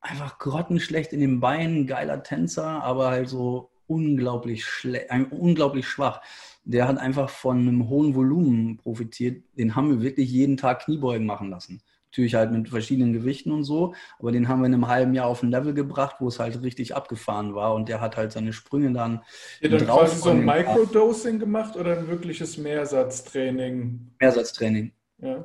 [0.00, 6.20] einfach grottenschlecht in den Beinen, geiler Tänzer, aber halt so unglaublich schlecht, unglaublich schwach.
[6.64, 9.42] Der hat einfach von einem hohen Volumen profitiert.
[9.58, 11.82] Den haben wir wirklich jeden Tag Kniebeugen machen lassen.
[12.12, 15.28] Natürlich halt mit verschiedenen Gewichten und so, aber den haben wir in einem halben Jahr
[15.28, 18.52] auf ein Level gebracht, wo es halt richtig abgefahren war und der hat halt seine
[18.52, 19.22] Sprünge dann.
[19.62, 24.10] Ja, dann quasi so ein Microdosing gemacht oder ein wirkliches Mehrsatztraining?
[24.20, 24.92] Mehrsatztraining.
[25.22, 25.44] Ja.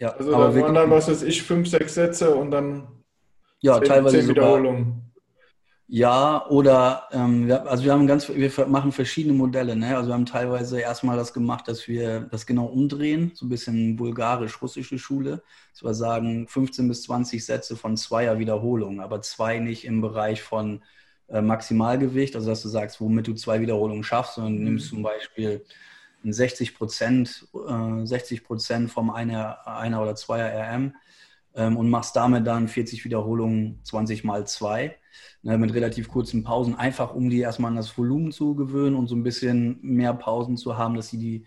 [0.00, 2.88] ja also da waren dann, was weiß ich, fünf, sechs Sätze und dann
[3.60, 5.13] ja, zehn, teilweise zehn Wiederholungen.
[5.86, 9.76] Ja, oder ähm, wir, also wir haben ganz, wir machen verschiedene Modelle.
[9.76, 9.94] Ne?
[9.96, 13.94] Also wir haben teilweise erstmal das gemacht, dass wir das genau umdrehen, so ein bisschen
[13.96, 15.42] bulgarisch-russische Schule.
[15.72, 20.42] Dass wir sagen 15 bis 20 Sätze von zweier Wiederholungen, aber zwei nicht im Bereich
[20.42, 20.82] von
[21.28, 24.64] äh, Maximalgewicht, also dass du sagst, womit du zwei Wiederholungen schaffst, sondern mhm.
[24.64, 25.66] nimmst zum Beispiel
[26.24, 30.94] 60 Prozent, äh, 60 Prozent vom einer, einer oder zweier RM
[31.54, 34.96] ähm, und machst damit dann 40 Wiederholungen 20 mal 2
[35.42, 39.08] ne, mit relativ kurzen Pausen, einfach um die erstmal an das Volumen zu gewöhnen und
[39.08, 41.46] so ein bisschen mehr Pausen zu haben, dass sie die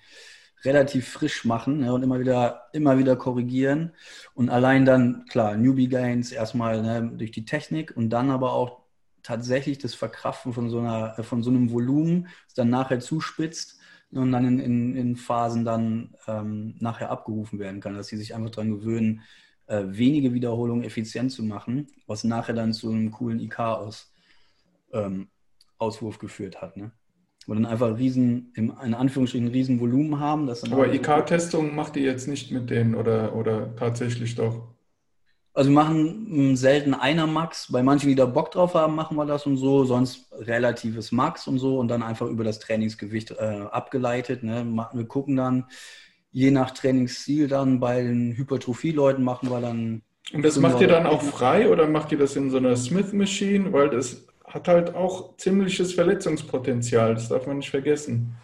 [0.64, 3.94] relativ frisch machen ne, und immer wieder, immer wieder korrigieren.
[4.34, 8.82] Und allein dann, klar, Newbie Gains erstmal ne, durch die Technik und dann aber auch
[9.24, 13.80] tatsächlich das Verkraften von so, einer, von so einem Volumen, das dann nachher zuspitzt
[14.12, 18.34] und dann in, in, in Phasen dann ähm, nachher abgerufen werden kann, dass sie sich
[18.34, 19.22] einfach daran gewöhnen,
[19.68, 24.08] äh, wenige Wiederholungen effizient zu machen, was nachher dann zu einem coolen IK-Auswurf
[24.94, 26.78] ähm, geführt hat.
[26.78, 26.92] Ne?
[27.46, 30.50] Wo dann einfach riesen, im, in Anführungsstrichen riesen Volumen haben.
[30.50, 34.76] Aber IK-Testung macht ihr jetzt nicht mit denen oder, oder tatsächlich doch?
[35.54, 37.72] Also wir machen hm, selten einer Max.
[37.72, 39.86] Bei manchen, die da Bock drauf haben, machen wir das und so.
[39.86, 44.44] Sonst relatives Max und so und dann einfach über das Trainingsgewicht äh, abgeleitet.
[44.44, 44.66] Ne?
[44.94, 45.66] Wir gucken dann,
[46.38, 50.04] je nach Trainingsziel dann bei den Hypertrophie-Leuten machen wir dann.
[50.32, 53.12] Und das macht ihr dann auch frei oder macht ihr das in so einer Smith
[53.12, 53.74] Machine?
[53.74, 58.36] Weil das hat halt auch ziemliches Verletzungspotenzial, das darf man nicht vergessen.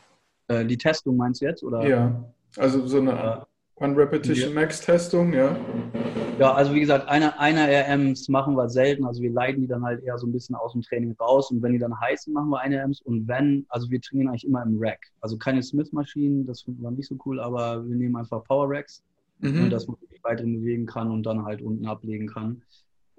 [0.48, 1.64] Äh, die Testung meinst du jetzt?
[1.64, 1.88] Oder?
[1.88, 5.56] Ja, also so eine One Repetition Max Testung, ja.
[6.40, 9.06] Ja, also wie gesagt, einer eine RMs machen wir selten.
[9.06, 11.52] Also wir leiten die dann halt eher so ein bisschen aus dem Training raus.
[11.52, 13.02] Und wenn die dann heißen, machen wir eine RMs.
[13.02, 15.12] Und wenn, also wir trainieren eigentlich immer im Rack.
[15.22, 19.04] Also keine Smith-Maschinen, das finden wir nicht so cool, aber wir nehmen einfach Power Racks,
[19.40, 19.70] mhm.
[19.70, 22.64] dass man sich weiterhin bewegen kann und dann halt unten ablegen kann.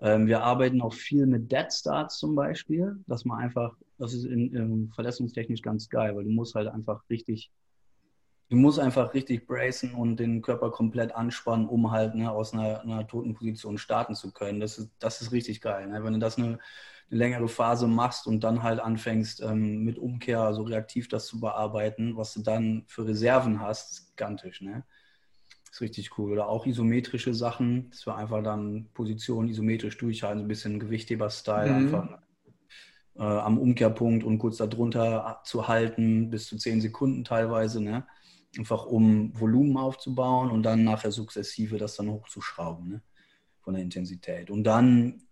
[0.01, 4.25] Ähm, wir arbeiten auch viel mit Dead Starts zum Beispiel, dass man einfach, das ist
[4.25, 7.51] in, in verletzungstechnisch ganz geil, weil du musst halt einfach richtig
[8.51, 12.81] du musst einfach richtig bracen und den Körper komplett anspannen, um halt ne, aus einer,
[12.83, 14.61] einer, toten Position starten zu können.
[14.61, 15.89] Das ist, das ist richtig geil.
[15.89, 16.05] Ne?
[16.05, 16.59] Wenn du das eine, eine,
[17.11, 21.41] längere Phase machst und dann halt anfängst, ähm, mit Umkehr, so also reaktiv das zu
[21.41, 24.61] bearbeiten, was du dann für Reserven hast, ist gigantisch.
[24.61, 24.85] Ne?
[25.75, 26.33] ist richtig cool.
[26.33, 31.71] Oder auch isometrische Sachen, dass wir einfach dann Positionen isometrisch durchhalten, so ein bisschen Gewichtheber-Style
[31.71, 31.77] mhm.
[31.77, 32.19] einfach.
[33.17, 37.81] Äh, am Umkehrpunkt und kurz darunter zu halten, bis zu zehn Sekunden teilweise.
[37.81, 38.07] Ne?
[38.59, 43.03] Einfach um Volumen aufzubauen und dann nachher sukzessive das dann hochzuschrauben ne?
[43.61, 44.51] von der Intensität.
[44.51, 45.23] Und dann,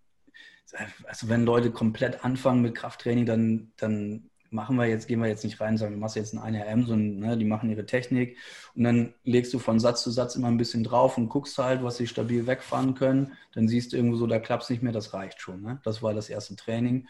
[1.05, 5.43] also wenn Leute komplett anfangen mit Krafttraining, dann, dann machen wir jetzt, gehen wir jetzt
[5.43, 8.37] nicht rein und sagen, du machst jetzt ein 1RM, sondern ne, die machen ihre Technik
[8.75, 11.83] und dann legst du von Satz zu Satz immer ein bisschen drauf und guckst halt,
[11.83, 13.33] was sie stabil wegfahren können.
[13.53, 15.61] Dann siehst du irgendwo so, da klappt es nicht mehr, das reicht schon.
[15.61, 15.81] Ne?
[15.83, 17.07] Das war das erste Training.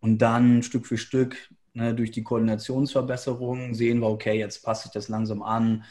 [0.00, 1.36] Und dann Stück für Stück
[1.78, 5.84] Ne, durch die Koordinationsverbesserung sehen wir, okay, jetzt passe ich das langsam an,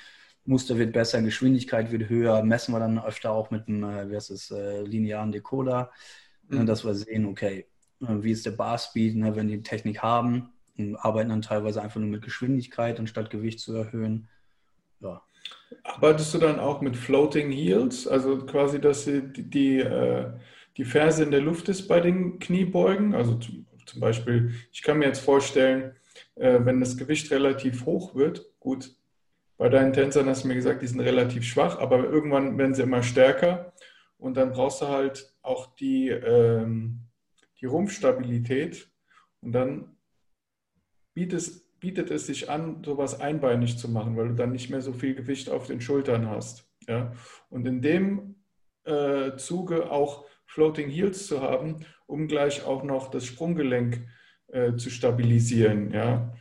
[0.44, 4.16] Muster wird besser, Geschwindigkeit wird höher, messen wir dann öfter auch mit einem, äh, wie
[4.18, 5.90] heißt es, äh, linearen Decoder,
[6.50, 6.66] ne, mhm.
[6.66, 7.68] dass wir sehen, okay,
[8.02, 12.02] äh, wie ist der Barspeed, ne, wenn die Technik haben, und arbeiten dann teilweise einfach
[12.02, 14.28] nur mit Geschwindigkeit, anstatt Gewicht zu erhöhen.
[15.00, 15.22] Ja.
[15.84, 19.86] Arbeitest du dann auch mit Floating Heels, also quasi, dass die, die,
[20.76, 23.40] die Ferse in der Luft ist bei den Kniebeugen, also
[23.88, 25.96] zum Beispiel, ich kann mir jetzt vorstellen,
[26.36, 28.96] äh, wenn das Gewicht relativ hoch wird, gut,
[29.58, 32.84] bei deinen Tänzern hast du mir gesagt, die sind relativ schwach, aber irgendwann werden sie
[32.84, 33.74] immer stärker
[34.18, 37.08] und dann brauchst du halt auch die, ähm,
[37.60, 38.92] die Rumpfstabilität
[39.42, 39.98] und dann
[41.14, 44.94] bietet, bietet es sich an, sowas einbeinig zu machen, weil du dann nicht mehr so
[44.94, 46.70] viel Gewicht auf den Schultern hast.
[46.88, 47.14] Ja?
[47.50, 48.36] Und in dem
[48.84, 54.08] äh, Zuge auch Floating Heels zu haben, um gleich auch noch das Sprunggelenk
[54.48, 55.92] äh, zu stabilisieren.
[55.94, 56.34] Ja,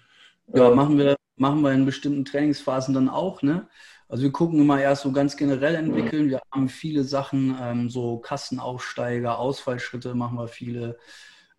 [0.55, 3.43] ja machen, wir, machen wir in bestimmten Trainingsphasen dann auch.
[3.43, 3.69] Ne?
[4.09, 6.31] Also wir gucken immer erst so ganz generell entwickeln.
[6.31, 10.99] Wir haben viele Sachen, ähm, so Kassenaufsteiger, Ausfallschritte machen wir viele.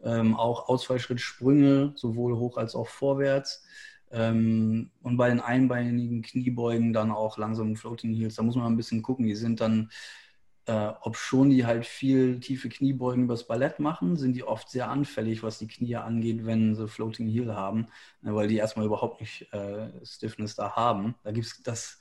[0.04, 3.66] ähm, auch Ausfallschrittsprünge, sowohl hoch als auch vorwärts.
[4.12, 8.36] Ähm, und bei den einbeinigen Kniebeugen dann auch langsam Floating Heels.
[8.36, 9.26] Da muss man ein bisschen gucken.
[9.26, 9.92] Die sind dann,
[10.68, 14.90] äh, ob schon die halt viel tiefe Kniebeugen übers Ballett machen, sind die oft sehr
[14.90, 17.88] anfällig, was die Knie angeht, wenn sie Floating Heel haben,
[18.22, 21.16] ne, weil die erstmal überhaupt nicht äh, Stiffness da haben.
[21.24, 22.00] Da gibt es das.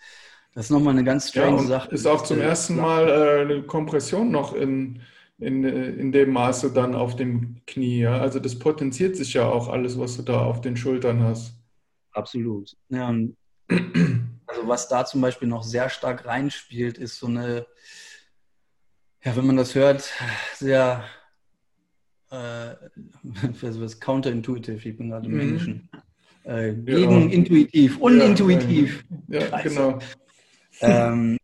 [0.55, 1.91] Das ist nochmal eine ganz strange ja, Sache.
[1.91, 5.03] Ist auch zum ersten Mal äh, eine Kompression noch in,
[5.39, 8.01] in, in dem Maße dann auf dem Knie.
[8.01, 8.19] Ja?
[8.19, 11.53] Also das potenziert sich ja auch alles, was du da auf den Schultern hast.
[12.12, 12.75] Absolut.
[12.89, 13.09] Ja,
[13.69, 17.67] also was da zum Beispiel noch sehr stark reinspielt, ist so eine,
[19.27, 20.09] ja, wenn man das hört,
[20.55, 21.05] sehr
[22.31, 22.37] äh,
[23.61, 25.41] was counterintuitive, ich bin gerade im mhm.
[25.41, 25.89] Englischen.
[26.45, 28.01] Äh, gegenintuitiv, ja.
[28.01, 29.05] unintuitiv.
[29.27, 29.99] Ja, ja genau.
[30.81, 31.39] Ähm,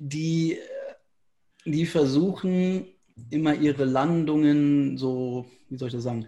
[0.00, 0.58] die,
[1.64, 2.86] die versuchen
[3.30, 6.26] immer ihre Landungen so, wie soll ich das sagen,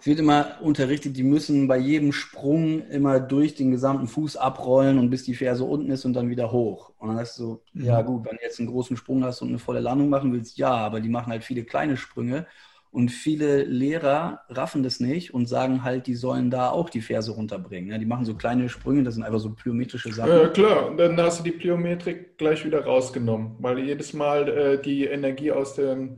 [0.00, 4.98] es wird immer unterrichtet, die müssen bei jedem Sprung immer durch den gesamten Fuß abrollen
[4.98, 6.92] und bis die Ferse unten ist und dann wieder hoch.
[6.98, 7.84] Und dann hast du so, mhm.
[7.84, 10.56] ja gut, wenn du jetzt einen großen Sprung hast und eine volle Landung machen willst,
[10.56, 12.46] ja, aber die machen halt viele kleine Sprünge.
[12.92, 17.32] Und viele Lehrer raffen das nicht und sagen halt, die sollen da auch die Ferse
[17.32, 18.00] runterbringen.
[18.00, 20.32] Die machen so kleine Sprünge, das sind einfach so plyometrische Sachen.
[20.32, 24.82] Ja, klar, und dann hast du die Plyometrik gleich wieder rausgenommen, weil jedes Mal äh,
[24.82, 26.08] die Energie aus der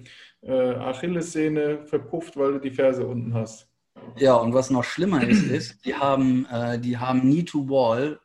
[0.43, 3.72] äh, Achillessehne verpufft, weil du die Ferse unten hast.
[4.17, 8.21] Ja, und was noch schlimmer ist, ist, die haben, äh, die haben Knee-to-Wall,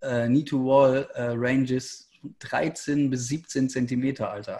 [0.00, 4.58] äh, Knee-to-Wall äh, Ranges 13 bis 17 Zentimeter, Alter.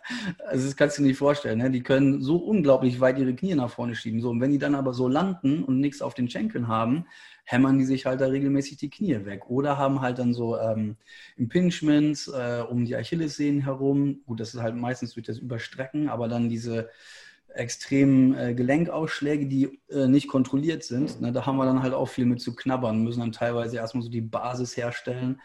[0.46, 1.58] also das kannst du dir nicht vorstellen.
[1.58, 1.70] Ne?
[1.70, 4.20] Die können so unglaublich weit ihre Knie nach vorne schieben.
[4.20, 7.06] So, und wenn die dann aber so landen und nichts auf den Schenkeln haben,
[7.44, 9.48] hämmern die sich halt da regelmäßig die Knie weg.
[9.48, 10.96] Oder haben halt dann so ähm,
[11.36, 14.20] Impingements äh, um die Achillessehnen herum.
[14.26, 16.90] Gut, das ist halt meistens durch das Überstrecken, aber dann diese
[17.56, 21.20] extremen äh, Gelenkausschläge, die äh, nicht kontrolliert sind.
[21.20, 24.02] Ne, da haben wir dann halt auch viel mit zu knabbern, müssen dann teilweise erstmal
[24.02, 25.40] so die Basis herstellen,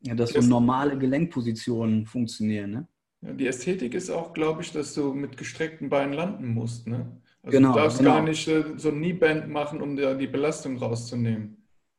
[0.00, 2.70] ja, dass so normale Gelenkpositionen funktionieren.
[2.70, 2.88] Ne?
[3.22, 6.88] Ja, die Ästhetik ist auch, glaube ich, dass du mit gestreckten Beinen landen musst.
[6.88, 7.20] Ne?
[7.42, 8.14] Also genau, du darfst genau.
[8.14, 11.58] gar nicht äh, so ein Knieband machen, um da die Belastung rauszunehmen.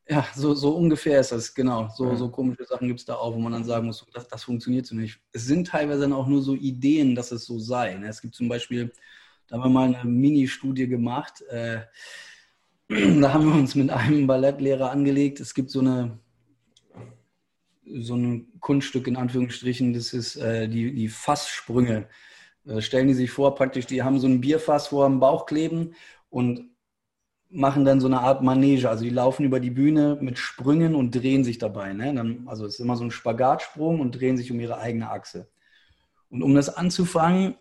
[0.10, 1.90] Ja, so, so ungefähr ist das, genau.
[1.96, 2.16] So, ja.
[2.18, 4.86] so komische Sachen gibt es da auch, wo man dann sagen muss, das, das funktioniert
[4.86, 5.22] so nicht.
[5.32, 7.96] Es sind teilweise dann auch nur so Ideen, dass es so sei.
[7.96, 8.08] Ne?
[8.08, 8.92] Es gibt zum Beispiel
[9.54, 11.44] da haben wir mal eine Mini-Studie gemacht.
[11.44, 11.82] Äh,
[13.22, 15.40] da haben wir uns mit einem Ballettlehrer angelegt.
[15.40, 16.18] Es gibt so eine
[17.86, 22.08] so ein Kunststück in Anführungsstrichen, das ist äh, die, die Fasssprünge.
[22.66, 25.94] Äh, stellen die sich vor, praktisch, die haben so ein Bierfass vor dem Bauch kleben
[26.32, 26.72] und
[27.52, 28.90] machen dann so eine Art Manege.
[28.90, 31.94] Also die laufen über die Bühne mit Sprüngen und drehen sich dabei.
[31.94, 32.12] Ne?
[32.16, 35.48] Dann, also es ist immer so ein Spagatsprung und drehen sich um ihre eigene Achse.
[36.32, 37.54] Und um das anzufangen,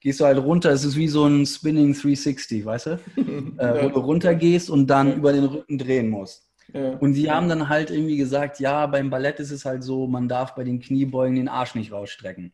[0.00, 0.70] gehst du halt runter.
[0.70, 2.90] Es ist wie so ein Spinning 360, weißt du?
[3.58, 6.48] äh, wo du runtergehst und dann über den Rücken drehen musst.
[6.72, 6.90] Ja.
[6.98, 10.28] Und die haben dann halt irgendwie gesagt, ja, beim Ballett ist es halt so, man
[10.28, 12.52] darf bei den Kniebeugen den Arsch nicht rausstrecken.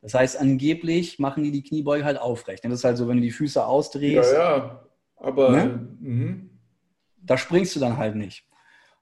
[0.00, 2.64] Das heißt, angeblich machen die die Kniebeuge halt aufrecht.
[2.64, 4.32] Das ist halt so, wenn du die Füße ausdrehst.
[4.32, 5.88] Ja, ja, aber ne?
[6.00, 6.50] mhm.
[7.18, 8.44] da springst du dann halt nicht.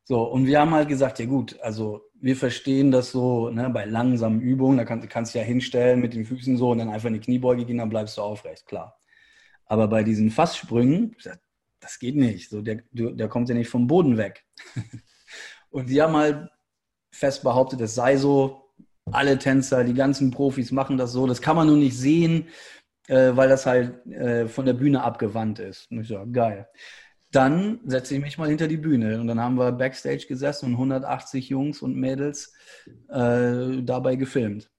[0.05, 3.85] So, und wir haben halt gesagt, ja gut, also wir verstehen das so ne, bei
[3.85, 7.09] langsamen Übungen, da kann, kannst du ja hinstellen mit den Füßen so und dann einfach
[7.09, 8.99] in die Kniebeuge gehen, dann bleibst du aufrecht, klar.
[9.67, 11.17] Aber bei diesen Fasssprüngen,
[11.81, 12.51] das geht nicht.
[12.51, 14.45] So, der, der kommt ja nicht vom Boden weg.
[15.71, 16.49] und die haben halt
[17.13, 18.71] fest behauptet, es sei so,
[19.13, 21.27] alle Tänzer, die ganzen Profis machen das so.
[21.27, 22.49] Das kann man nur nicht sehen,
[23.09, 25.91] äh, weil das halt äh, von der Bühne abgewandt ist.
[25.91, 26.69] Und ich so, geil.
[27.33, 30.73] Dann setze ich mich mal hinter die Bühne und dann haben wir Backstage gesessen und
[30.73, 32.53] 180 Jungs und Mädels
[33.09, 34.71] äh, dabei gefilmt.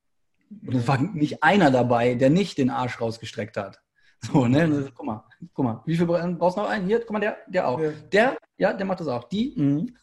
[0.50, 3.80] Und es war nicht einer dabei, der nicht den Arsch rausgestreckt hat.
[4.24, 4.92] So, ne?
[4.94, 5.24] Guck mal,
[5.54, 6.86] guck mal, wie viel brauchst du noch einen?
[6.86, 7.80] Hier, guck mal, der, der auch.
[7.80, 7.92] Ja.
[8.12, 9.24] Der, ja, der macht das auch.
[9.30, 9.96] Die, mhm.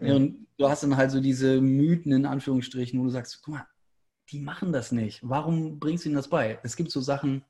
[0.00, 3.66] Und du hast dann halt so diese Mythen in Anführungsstrichen, wo du sagst, guck mal,
[4.30, 5.20] die machen das nicht.
[5.22, 6.58] Warum bringst du ihnen das bei?
[6.62, 7.44] Es gibt so Sachen,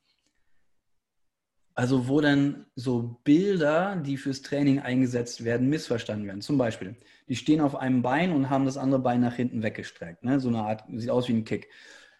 [1.77, 6.41] also wo dann so Bilder, die fürs Training eingesetzt werden, missverstanden werden.
[6.41, 6.97] Zum Beispiel,
[7.29, 10.24] die stehen auf einem Bein und haben das andere Bein nach hinten weggestreckt.
[10.24, 10.41] Ne?
[10.41, 11.68] So eine Art, sieht aus wie ein Kick.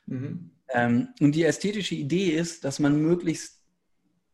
[0.05, 0.51] Mhm.
[0.69, 3.65] Ähm, und die ästhetische Idee ist, dass man möglichst,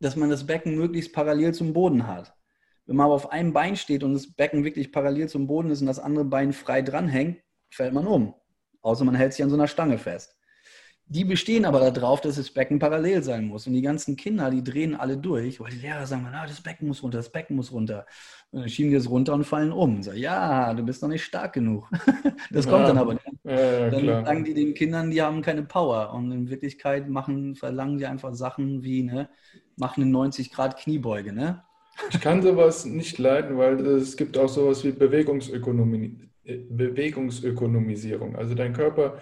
[0.01, 2.35] dass man das Becken möglichst parallel zum Boden hat.
[2.85, 5.79] Wenn man aber auf einem Bein steht und das Becken wirklich parallel zum Boden ist
[5.79, 8.35] und das andere Bein frei dranhängt, fällt man um.
[8.81, 10.37] Außer man hält sich an so einer Stange fest.
[11.07, 13.67] Die bestehen aber darauf, dass das Becken parallel sein muss.
[13.67, 16.87] Und die ganzen Kinder, die drehen alle durch, weil die Lehrer sagen, ah, das Becken
[16.87, 18.05] muss runter, das Becken muss runter.
[18.51, 19.97] Und dann schieben die es runter und fallen um.
[19.97, 21.89] Und sagen, ja, du bist noch nicht stark genug.
[22.51, 23.25] das ja, kommt dann aber nicht.
[23.43, 24.25] Ja, dann klar.
[24.25, 26.13] sagen die den Kindern, die haben keine Power.
[26.13, 29.29] Und in Wirklichkeit machen, verlangen die einfach Sachen wie, ne,
[29.75, 31.63] machen eine 90 Grad Kniebeuge, ne?
[32.09, 38.35] Ich kann sowas nicht leiden, weil es gibt auch sowas wie Bewegungsökonomie, Bewegungsökonomisierung.
[38.35, 39.19] Also dein Körper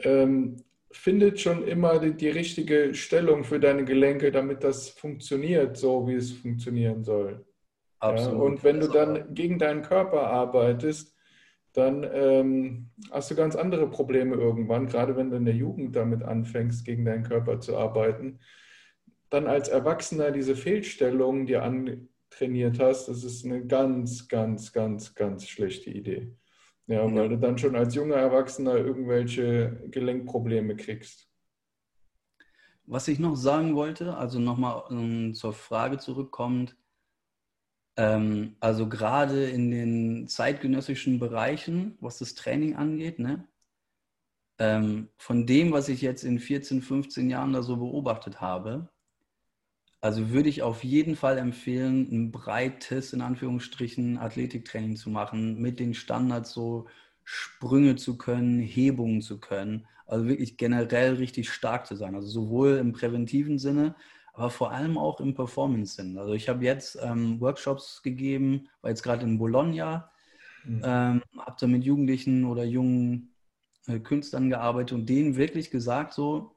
[0.00, 0.56] ähm,
[0.96, 6.14] findet schon immer die, die, richtige Stellung für deine Gelenke, damit das funktioniert, so wie
[6.14, 7.44] es funktionieren soll.
[7.98, 8.38] Absolut.
[8.38, 11.14] Ja, und wenn du dann gegen deinen Körper arbeitest,
[11.72, 16.22] dann ähm, hast du ganz andere Probleme irgendwann, gerade wenn du in der Jugend damit
[16.22, 18.38] anfängst, gegen deinen Körper zu arbeiten.
[19.28, 25.48] Dann als Erwachsener diese Fehlstellungen dir antrainiert hast, das ist eine ganz, ganz, ganz, ganz
[25.48, 26.32] schlechte Idee.
[26.86, 31.28] Ja, weil du dann schon als junger Erwachsener irgendwelche Gelenkprobleme kriegst.
[32.86, 36.76] Was ich noch sagen wollte, also nochmal um, zur Frage zurückkommt,
[37.96, 43.48] ähm, also gerade in den zeitgenössischen Bereichen, was das Training angeht, ne,
[44.58, 48.90] ähm, von dem, was ich jetzt in 14, 15 Jahren da so beobachtet habe,
[50.04, 55.80] also würde ich auf jeden Fall empfehlen, ein breites, in Anführungsstrichen, Athletiktraining zu machen, mit
[55.80, 56.88] den Standards so
[57.24, 59.86] Sprünge zu können, Hebungen zu können.
[60.06, 62.14] Also wirklich generell richtig stark zu sein.
[62.14, 63.94] Also sowohl im präventiven Sinne,
[64.34, 66.18] aber vor allem auch im Performance-Sinn.
[66.18, 70.10] Also ich habe jetzt ähm, Workshops gegeben, war jetzt gerade in Bologna,
[70.64, 70.82] mhm.
[70.84, 73.32] ähm, habe da mit Jugendlichen oder jungen
[73.86, 76.53] äh, Künstlern gearbeitet und denen wirklich gesagt, so,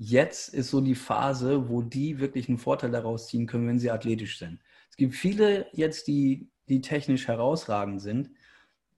[0.00, 3.90] jetzt ist so die Phase, wo die wirklich einen Vorteil daraus ziehen können, wenn sie
[3.90, 4.58] athletisch sind.
[4.88, 8.30] Es gibt viele jetzt, die, die technisch herausragend sind,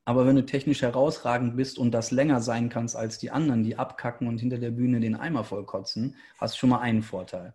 [0.05, 3.76] aber wenn du technisch herausragend bist und das länger sein kannst als die anderen, die
[3.76, 7.55] abkacken und hinter der Bühne den Eimer vollkotzen, hast du schon mal einen Vorteil.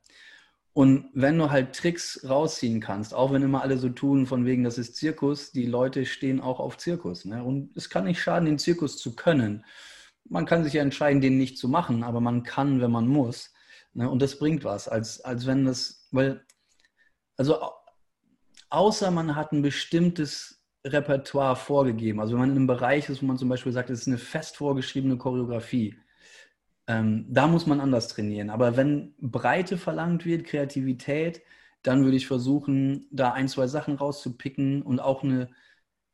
[0.74, 4.66] Und wenn du halt Tricks rausziehen kannst, auch wenn immer alle so tun, von wegen,
[4.66, 7.24] das ist Zirkus, die Leute stehen auch auf Zirkus.
[7.24, 7.44] Ne?
[7.44, 9.64] Und es kann nicht schaden, den Zirkus zu können
[10.30, 13.54] man kann sich ja entscheiden, den nicht zu machen, aber man kann, wenn man muss.
[13.94, 14.10] Ne?
[14.10, 16.46] Und das bringt was, als, als wenn das, weil,
[17.38, 17.58] also
[18.70, 23.26] außer man hat ein bestimmtes Repertoire vorgegeben, also wenn man in einem Bereich ist, wo
[23.26, 25.98] man zum Beispiel sagt, es ist eine fest vorgeschriebene Choreografie,
[26.88, 28.50] ähm, da muss man anders trainieren.
[28.50, 31.42] Aber wenn Breite verlangt wird, Kreativität,
[31.84, 35.50] dann würde ich versuchen, da ein, zwei Sachen rauszupicken und auch eine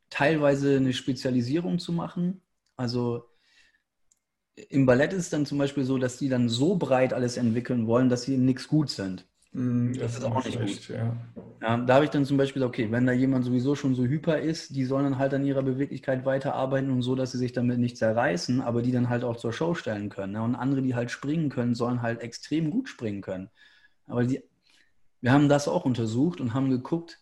[0.09, 2.41] teilweise eine Spezialisierung zu machen.
[2.75, 3.29] Also
[4.55, 7.87] im Ballett ist es dann zum Beispiel so, dass die dann so breit alles entwickeln
[7.87, 9.25] wollen, dass sie in nichts gut sind.
[9.51, 10.97] Mm, das, das, ist auch nicht schlecht, gut.
[10.97, 11.17] Ja.
[11.61, 14.03] Ja, da habe ich dann zum Beispiel gesagt, okay, wenn da jemand sowieso schon so
[14.03, 17.53] hyper ist, die sollen dann halt an ihrer Beweglichkeit weiterarbeiten und so, dass sie sich
[17.53, 20.33] damit nicht zerreißen, aber die dann halt auch zur Show stellen können.
[20.33, 20.41] Ne?
[20.41, 23.49] Und andere, die halt springen können, sollen halt extrem gut springen können.
[24.07, 24.43] Aber die,
[25.21, 27.19] wir haben das auch untersucht und haben geguckt,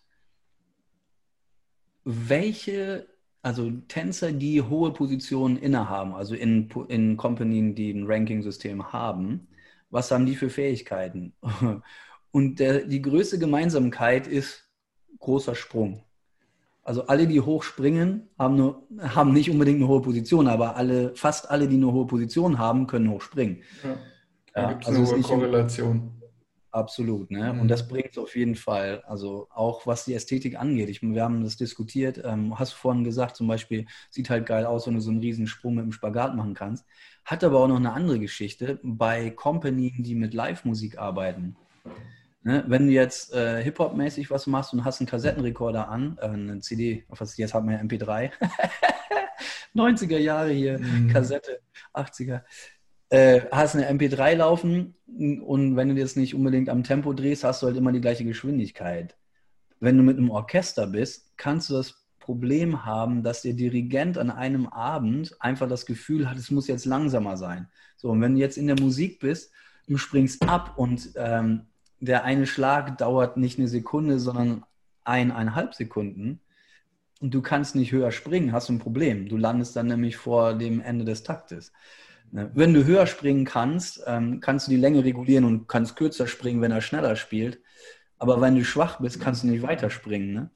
[2.04, 3.06] welche
[3.42, 9.48] also Tänzer, die hohe Positionen innehaben, also in, in Companies, die ein Ranking-System haben,
[9.90, 11.34] was haben die für Fähigkeiten?
[12.30, 14.64] Und der, die größte Gemeinsamkeit ist
[15.18, 16.02] großer Sprung.
[16.84, 21.14] Also alle, die hoch springen, haben, nur, haben nicht unbedingt eine hohe Position, aber alle,
[21.14, 23.62] fast alle, die eine hohe Position haben, können hoch springen.
[23.84, 23.98] Ja,
[24.54, 26.21] da gibt es also eine hohe Korrelation.
[26.72, 27.52] Absolut, ne?
[27.52, 27.60] Mhm.
[27.60, 29.02] Und das bringt es auf jeden Fall.
[29.06, 30.88] Also auch was die Ästhetik angeht.
[30.88, 32.22] Ich, wir haben das diskutiert.
[32.24, 35.20] Ähm, hast du vorhin gesagt, zum Beispiel, sieht halt geil aus, wenn du so einen
[35.20, 36.86] riesen Sprung mit dem Spagat machen kannst.
[37.26, 41.56] Hat aber auch noch eine andere Geschichte bei Companies, die mit Live-Musik arbeiten.
[42.42, 42.64] Ne?
[42.66, 47.04] Wenn du jetzt äh, Hip-Hop-mäßig was machst und hast einen Kassettenrekorder an, äh, eine CD,
[47.08, 48.30] was jetzt hat man ja MP3.
[49.74, 51.08] 90er Jahre hier, mhm.
[51.08, 51.60] Kassette,
[51.92, 52.40] 80er
[53.12, 57.60] äh, hast eine MP3 laufen und wenn du das nicht unbedingt am Tempo drehst, hast
[57.60, 59.18] du halt immer die gleiche Geschwindigkeit.
[59.80, 64.30] Wenn du mit einem Orchester bist, kannst du das Problem haben, dass der Dirigent an
[64.30, 67.68] einem Abend einfach das Gefühl hat, es muss jetzt langsamer sein.
[67.98, 69.52] So, und wenn du jetzt in der Musik bist,
[69.86, 71.66] du springst ab und ähm,
[72.00, 74.64] der eine Schlag dauert nicht eine Sekunde, sondern
[75.04, 76.40] eineinhalb Sekunden
[77.20, 79.28] und du kannst nicht höher springen, hast du ein Problem.
[79.28, 81.72] Du landest dann nämlich vor dem Ende des Taktes.
[82.32, 82.50] Ne?
[82.54, 86.60] Wenn du höher springen kannst, ähm, kannst du die Länge regulieren und kannst kürzer springen,
[86.62, 87.60] wenn er schneller spielt.
[88.18, 90.32] Aber wenn du schwach bist, kannst du nicht weiterspringen.
[90.32, 90.50] Ne?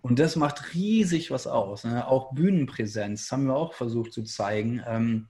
[0.00, 1.84] Und das macht riesig was aus.
[1.84, 2.06] Ne?
[2.06, 4.82] Auch Bühnenpräsenz haben wir auch versucht zu zeigen.
[4.86, 5.28] Ähm,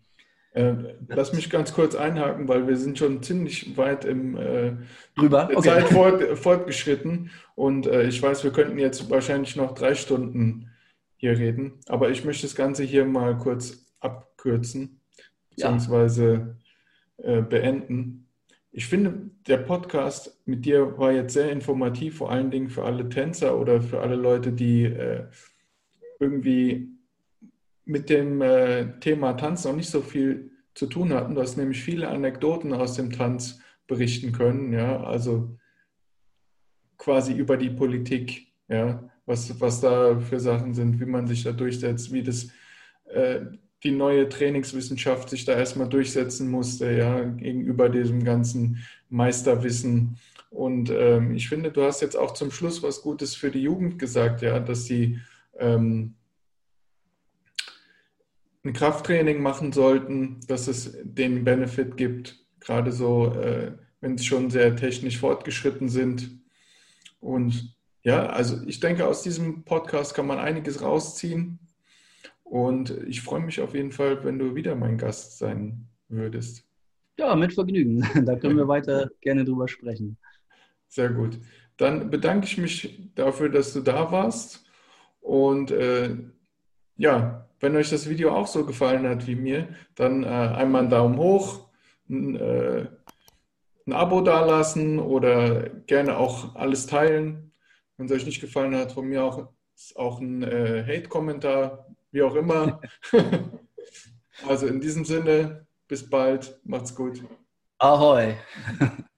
[0.52, 0.74] äh,
[1.08, 4.76] lass mich ganz kurz einhaken, weil wir sind schon ziemlich weit im äh,
[5.16, 5.50] Drüber?
[5.52, 5.68] Okay.
[5.68, 10.70] Zeit fort, fortgeschritten und äh, ich weiß, wir könnten jetzt wahrscheinlich noch drei Stunden
[11.16, 15.00] hier reden, aber ich möchte das Ganze hier mal kurz abkürzen
[15.56, 16.56] beziehungsweise
[17.18, 18.28] äh, beenden.
[18.72, 23.08] Ich finde, der Podcast mit dir war jetzt sehr informativ, vor allen Dingen für alle
[23.08, 25.24] Tänzer oder für alle Leute, die äh,
[26.20, 26.88] irgendwie
[27.86, 31.34] mit dem äh, Thema Tanz noch nicht so viel zu tun hatten.
[31.34, 35.56] Du hast nämlich viele Anekdoten aus dem Tanz berichten können, ja, also
[36.98, 41.52] quasi über die Politik, ja, was, was da für Sachen sind, wie man sich da
[41.52, 42.48] durchsetzt, wie das
[43.04, 43.40] äh,
[43.84, 50.18] die neue Trainingswissenschaft sich da erstmal durchsetzen musste, ja, gegenüber diesem ganzen Meisterwissen.
[50.50, 53.98] Und ähm, ich finde, du hast jetzt auch zum Schluss was Gutes für die Jugend
[53.98, 55.18] gesagt, ja, dass sie
[55.58, 56.14] ähm,
[58.64, 64.50] ein Krafttraining machen sollten, dass es den Benefit gibt, gerade so, äh, wenn sie schon
[64.50, 66.40] sehr technisch fortgeschritten sind.
[67.20, 71.58] Und ja, also ich denke, aus diesem Podcast kann man einiges rausziehen.
[72.48, 76.64] Und ich freue mich auf jeden Fall, wenn du wieder mein Gast sein würdest.
[77.18, 78.06] Ja, mit Vergnügen.
[78.24, 80.16] Da können wir weiter gerne drüber sprechen.
[80.86, 81.40] Sehr gut.
[81.76, 84.64] Dann bedanke ich mich dafür, dass du da warst.
[85.20, 86.16] Und äh,
[86.96, 90.90] ja, wenn euch das Video auch so gefallen hat wie mir, dann äh, einmal einen
[90.90, 91.68] Daumen hoch,
[92.08, 92.86] ein, äh,
[93.86, 97.52] ein Abo dalassen oder gerne auch alles teilen.
[97.96, 99.48] Wenn es euch nicht gefallen hat, von mir auch,
[99.96, 102.80] auch ein äh, Hate-Kommentar wie auch immer.
[104.46, 107.22] also in diesem Sinne, bis bald, macht's gut.
[107.78, 108.36] Ahoi.